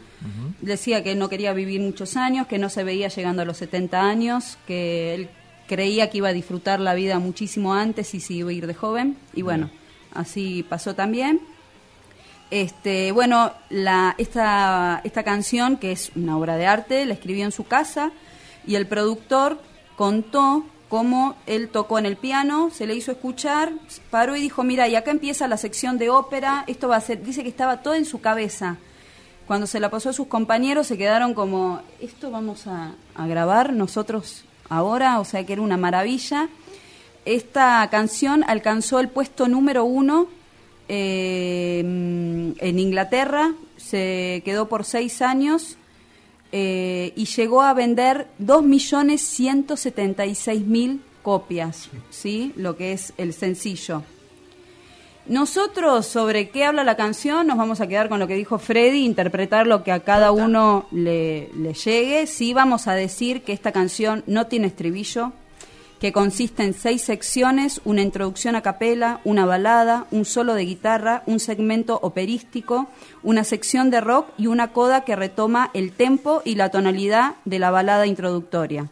Decía 0.60 1.02
que 1.02 1.14
no 1.14 1.28
quería 1.28 1.52
vivir 1.52 1.80
muchos 1.80 2.16
años, 2.16 2.46
que 2.46 2.58
no 2.58 2.68
se 2.68 2.84
veía 2.84 3.08
llegando 3.08 3.42
a 3.42 3.44
los 3.44 3.56
70 3.56 4.00
años, 4.00 4.58
que 4.66 5.14
él 5.14 5.30
creía 5.66 6.10
que 6.10 6.18
iba 6.18 6.28
a 6.28 6.32
disfrutar 6.32 6.80
la 6.80 6.94
vida 6.94 7.18
muchísimo 7.18 7.74
antes 7.74 8.14
y 8.14 8.20
se 8.20 8.34
iba 8.34 8.50
a 8.50 8.52
ir 8.52 8.66
de 8.66 8.74
joven 8.74 9.16
y 9.34 9.42
bueno, 9.42 9.70
así 10.14 10.62
pasó 10.62 10.94
también. 10.94 11.40
Este, 12.50 13.12
bueno, 13.12 13.52
la, 13.68 14.14
esta, 14.18 15.00
esta 15.04 15.22
canción, 15.22 15.76
que 15.76 15.92
es 15.92 16.12
una 16.16 16.38
obra 16.38 16.56
de 16.56 16.66
arte, 16.66 17.04
la 17.04 17.14
escribió 17.14 17.44
en 17.44 17.52
su 17.52 17.66
casa 17.66 18.10
y 18.66 18.76
el 18.76 18.86
productor 18.86 19.60
contó 19.96 20.64
cómo 20.88 21.36
él 21.46 21.68
tocó 21.68 21.98
en 21.98 22.06
el 22.06 22.16
piano, 22.16 22.70
se 22.70 22.86
le 22.86 22.94
hizo 22.94 23.12
escuchar, 23.12 23.72
paró 24.10 24.36
y 24.36 24.40
dijo, 24.40 24.64
mira, 24.64 24.88
y 24.88 24.96
acá 24.96 25.10
empieza 25.10 25.46
la 25.46 25.58
sección 25.58 25.98
de 25.98 26.08
ópera, 26.08 26.64
esto 26.66 26.88
va 26.88 26.96
a 26.96 27.00
ser, 27.00 27.22
dice 27.22 27.42
que 27.42 27.50
estaba 27.50 27.82
todo 27.82 27.94
en 27.94 28.06
su 28.06 28.20
cabeza. 28.20 28.78
Cuando 29.46 29.66
se 29.66 29.80
la 29.80 29.90
pasó 29.90 30.10
a 30.10 30.12
sus 30.14 30.26
compañeros 30.26 30.86
se 30.86 30.98
quedaron 30.98 31.34
como, 31.34 31.82
esto 32.00 32.30
vamos 32.30 32.66
a, 32.66 32.92
a 33.14 33.26
grabar 33.26 33.72
nosotros 33.72 34.44
ahora, 34.68 35.20
o 35.20 35.24
sea 35.24 35.44
que 35.44 35.52
era 35.54 35.62
una 35.62 35.76
maravilla. 35.76 36.48
Esta 37.34 37.88
canción 37.90 38.44
alcanzó 38.46 39.00
el 39.00 39.08
puesto 39.08 39.48
número 39.48 39.84
uno 39.84 40.28
eh, 40.88 41.80
en 41.80 42.78
Inglaterra, 42.78 43.54
se 43.76 44.40
quedó 44.46 44.68
por 44.68 44.84
seis 44.84 45.20
años 45.20 45.76
eh, 46.52 47.12
y 47.14 47.26
llegó 47.26 47.60
a 47.60 47.74
vender 47.74 48.28
2.176.000 48.40 51.00
copias, 51.22 51.90
¿sí? 52.08 52.54
lo 52.56 52.78
que 52.78 52.92
es 52.92 53.12
el 53.18 53.34
sencillo. 53.34 54.02
Nosotros, 55.26 56.06
sobre 56.06 56.48
qué 56.48 56.64
habla 56.64 56.84
la 56.84 56.96
canción, 56.96 57.46
nos 57.46 57.58
vamos 57.58 57.82
a 57.82 57.86
quedar 57.86 58.08
con 58.08 58.18
lo 58.18 58.26
que 58.26 58.36
dijo 58.36 58.58
Freddy, 58.58 59.04
interpretar 59.04 59.66
lo 59.66 59.84
que 59.84 59.92
a 59.92 60.00
cada 60.00 60.32
uno 60.32 60.86
le, 60.90 61.50
le 61.54 61.74
llegue. 61.74 62.26
Sí 62.26 62.54
vamos 62.54 62.88
a 62.88 62.94
decir 62.94 63.42
que 63.42 63.52
esta 63.52 63.72
canción 63.72 64.24
no 64.26 64.46
tiene 64.46 64.68
estribillo, 64.68 65.34
que 66.00 66.12
consiste 66.12 66.62
en 66.62 66.74
seis 66.74 67.02
secciones, 67.02 67.80
una 67.84 68.02
introducción 68.02 68.54
a 68.56 68.62
capela, 68.62 69.20
una 69.24 69.46
balada, 69.46 70.06
un 70.10 70.24
solo 70.24 70.54
de 70.54 70.64
guitarra, 70.64 71.22
un 71.26 71.40
segmento 71.40 71.98
operístico, 72.02 72.88
una 73.22 73.44
sección 73.44 73.90
de 73.90 74.00
rock 74.00 74.28
y 74.38 74.46
una 74.46 74.72
coda 74.72 75.04
que 75.04 75.16
retoma 75.16 75.70
el 75.74 75.92
tempo 75.92 76.42
y 76.44 76.54
la 76.54 76.70
tonalidad 76.70 77.34
de 77.44 77.58
la 77.58 77.70
balada 77.70 78.06
introductoria. 78.06 78.88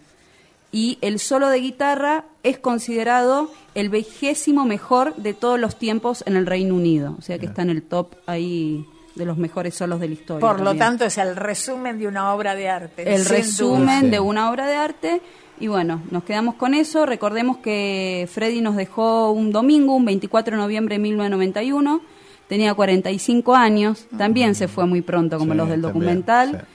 Y 0.73 0.99
el 1.01 1.21
solo 1.21 1.49
de 1.49 1.61
guitarra 1.61 2.25
es 2.43 2.59
considerado 2.59 3.51
el 3.75 3.89
vigésimo 3.89 4.65
mejor 4.65 5.15
de 5.17 5.33
todos 5.33 5.61
los 5.61 5.79
tiempos 5.79 6.25
en 6.27 6.37
el 6.37 6.47
Reino 6.47 6.75
Unido, 6.75 7.15
o 7.19 7.23
sea 7.23 7.39
que 7.39 7.47
está 7.47 7.63
en 7.63 7.71
el 7.71 7.83
top 7.83 8.15
ahí 8.27 8.85
de 9.15 9.25
los 9.25 9.39
mejores 9.39 9.75
solos 9.75 9.99
de 10.01 10.09
la 10.09 10.15
historia. 10.15 10.41
Por 10.41 10.61
lo 10.61 10.75
tanto, 10.75 11.05
es 11.05 11.19
el 11.19 11.35
resumen 11.35 11.99
de 11.99 12.07
una 12.07 12.35
obra 12.35 12.55
de 12.55 12.69
arte. 12.69 13.15
el 13.15 13.25
resumen 13.25 14.03
duda. 14.03 14.11
de 14.11 14.21
una 14.21 14.51
obra 14.51 14.67
de 14.67 14.75
arte. 14.75 15.23
Y 15.59 15.69
bueno, 15.69 16.03
nos 16.11 16.25
quedamos 16.25 16.55
con 16.57 16.75
eso. 16.75 17.07
Recordemos 17.07 17.59
que 17.59 18.29
Freddy 18.31 18.61
nos 18.61 18.77
dejó 18.77 19.31
un 19.33 19.53
domingo, 19.53 19.95
un 19.95 20.05
24 20.05 20.57
de 20.57 20.63
noviembre 20.63 20.97
de 20.97 20.99
1991. 21.01 22.01
Tenía 22.49 22.75
45 22.75 23.55
años. 23.55 24.07
También 24.17 24.55
se 24.55 24.69
fue 24.69 24.87
muy 24.87 25.01
pronto, 25.01 25.39
como 25.39 25.53
Sí, 25.53 25.59
los 25.59 25.69
del 25.69 25.81
también, 25.83 26.01
documental. 26.01 26.51
sí. 26.51 26.67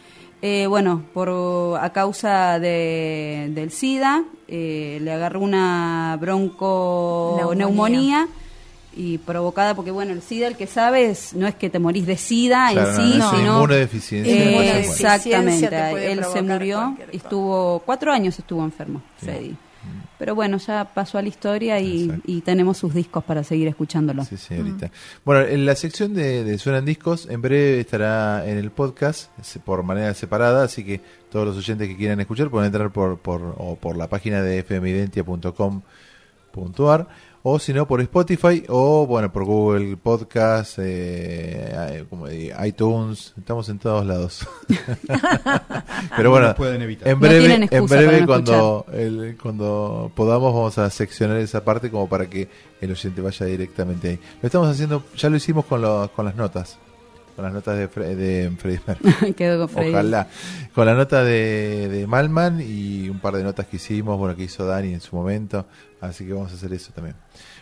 Eh, 0.44 0.66
bueno, 0.68 1.04
por 1.14 1.78
a 1.80 1.94
causa 1.94 2.58
de, 2.60 3.52
del 3.54 3.70
SIDA, 3.70 4.24
eh, 4.48 4.98
le 5.00 5.12
agarró 5.12 5.40
una 5.40 6.18
bronconeumonía 6.20 7.56
Neumonía. 7.56 8.28
Y 8.96 9.18
provocada, 9.20 9.76
porque 9.76 9.92
bueno, 9.92 10.12
el 10.14 10.22
SIDA, 10.22 10.48
el 10.48 10.56
que 10.58 10.68
sabe, 10.68 11.10
es- 11.10 11.34
no 11.34 11.48
es 11.48 11.56
que 11.56 11.70
te 11.70 11.80
morís 11.80 12.06
de 12.06 12.18
SIDA 12.18 12.70
Claro, 12.72 12.90
en 12.90 12.96
sí, 12.96 13.18
no, 13.18 13.32
sino 13.32 13.54
inmunodeficiencia, 13.56 14.36
eh, 14.36 14.80
exactamente, 14.82 16.12
él 16.12 16.22
se 16.32 16.42
murió 16.42 16.98
y 17.12 17.18
estuvo 17.18 17.80
cuatro 17.86 18.12
años 18.12 18.38
estuvo 18.38 18.64
enfermo, 18.64 19.02
Freddy. 19.18 19.56
Pero 20.18 20.36
bueno, 20.36 20.58
ya 20.58 20.86
pasó 20.86 21.18
a 21.18 21.24
la 21.24 21.30
historia 21.30 21.80
y, 21.80 22.42
tenemos 22.46 22.78
sus 22.78 22.94
discos 22.94 23.24
para 23.24 23.44
seguir 23.44 23.68
escuchándolo. 23.68 24.24
Sí, 24.24 24.38
señorita. 24.38 24.92
Bueno, 25.26 25.42
en 25.48 25.66
la 25.66 25.74
sección 25.76 26.14
de, 26.14 26.44
de 26.44 26.60
Suenan 26.60 26.86
Discos, 26.86 27.28
en 27.28 27.42
breve 27.42 27.80
estará 27.80 28.48
en 28.48 28.60
el 28.60 28.70
podcast 28.70 29.32
por 29.66 29.82
manera 29.82 30.14
separada, 30.14 30.64
así 30.64 30.84
que 30.84 31.02
todos 31.32 31.48
los 31.48 31.58
oyentes 31.58 31.88
que 31.88 31.98
quieran 31.98 32.20
escuchar 32.20 32.52
pueden 32.52 32.68
entrar 32.68 32.92
por, 32.92 33.18
por, 33.18 33.56
o 33.58 33.76
por 33.76 33.98
la 33.98 34.08
página 34.08 34.44
de 34.44 34.62
fmidentia.com.ar 34.62 37.08
o 37.44 37.58
si 37.60 37.74
no 37.74 37.88
por 37.88 38.02
Spotify 38.02 38.64
o 38.70 39.06
bueno 39.08 39.32
por 39.34 39.46
Google 39.46 39.98
Podcast, 39.98 40.78
eh, 40.80 42.06
eh, 42.30 42.54
iTunes, 42.66 43.34
estamos 43.38 43.68
en 43.70 43.80
todos 43.80 44.06
lados. 44.06 44.48
Pero 46.16 46.24
No 46.24 46.30
bueno, 46.32 46.48
nos 46.48 46.56
pueden 46.56 46.82
evitar. 46.82 47.08
en 47.08 47.20
breve, 47.20 47.68
en 47.72 47.86
breve 47.86 48.22
no 48.22 48.28
cuando, 48.28 48.86
el- 48.94 49.38
cuando 49.42 50.12
podamos 50.16 50.54
vamos 50.54 50.78
a 50.78 50.90
seccionar 50.90 51.38
esa 51.38 51.64
parte 51.64 51.90
como 51.90 52.08
para 52.08 52.30
que 52.30 52.48
el 52.82 52.92
oyente 52.92 53.22
vaya 53.22 53.46
directamente 53.46 54.10
ahí. 54.10 54.20
Lo 54.42 54.48
estamos 54.48 54.68
haciendo, 54.68 55.04
ya 55.18 55.30
lo 55.30 55.36
hicimos 55.38 55.66
con, 55.66 55.82
lo- 55.82 56.12
con 56.16 56.26
las 56.26 56.36
notas, 56.36 56.78
con 57.42 57.46
las 57.46 57.54
notas 57.54 57.78
de, 57.78 57.90
Fre- 57.90 58.16
de 58.16 58.52
Freddy 58.58 58.80
Mercury. 58.86 59.34
Quedó 59.38 59.60
con 59.60 59.70
Freddy. 59.70 59.90
Ojalá. 59.90 60.28
Con 60.76 60.86
la 60.86 60.94
nota 60.94 61.24
de, 61.24 61.90
de 61.90 62.06
Malman 62.08 62.62
y 62.62 63.10
un 63.10 63.20
par 63.20 63.34
de 63.36 63.44
notas 63.44 63.66
que 63.66 63.78
hicimos, 63.78 64.18
bueno, 64.20 64.36
que 64.36 64.44
hizo 64.44 64.66
Dani 64.66 64.94
en 64.94 65.02
su 65.02 65.16
momento. 65.16 65.66
Así 66.00 66.26
que 66.26 66.34
vamos 66.34 66.52
a 66.52 66.56
hacer 66.56 66.72
eso 66.74 66.92
también. 66.94 67.16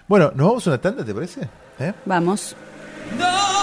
Bueno, 0.08 0.32
¿nos 0.36 0.48
vamos 0.48 0.68
a 0.68 0.72
una 0.72 0.82
tanda, 0.82 1.06
te 1.06 1.14
parece? 1.14 1.48
¿Eh? 1.80 1.94
Vamos. 2.06 2.56
Doesn't 3.18 3.59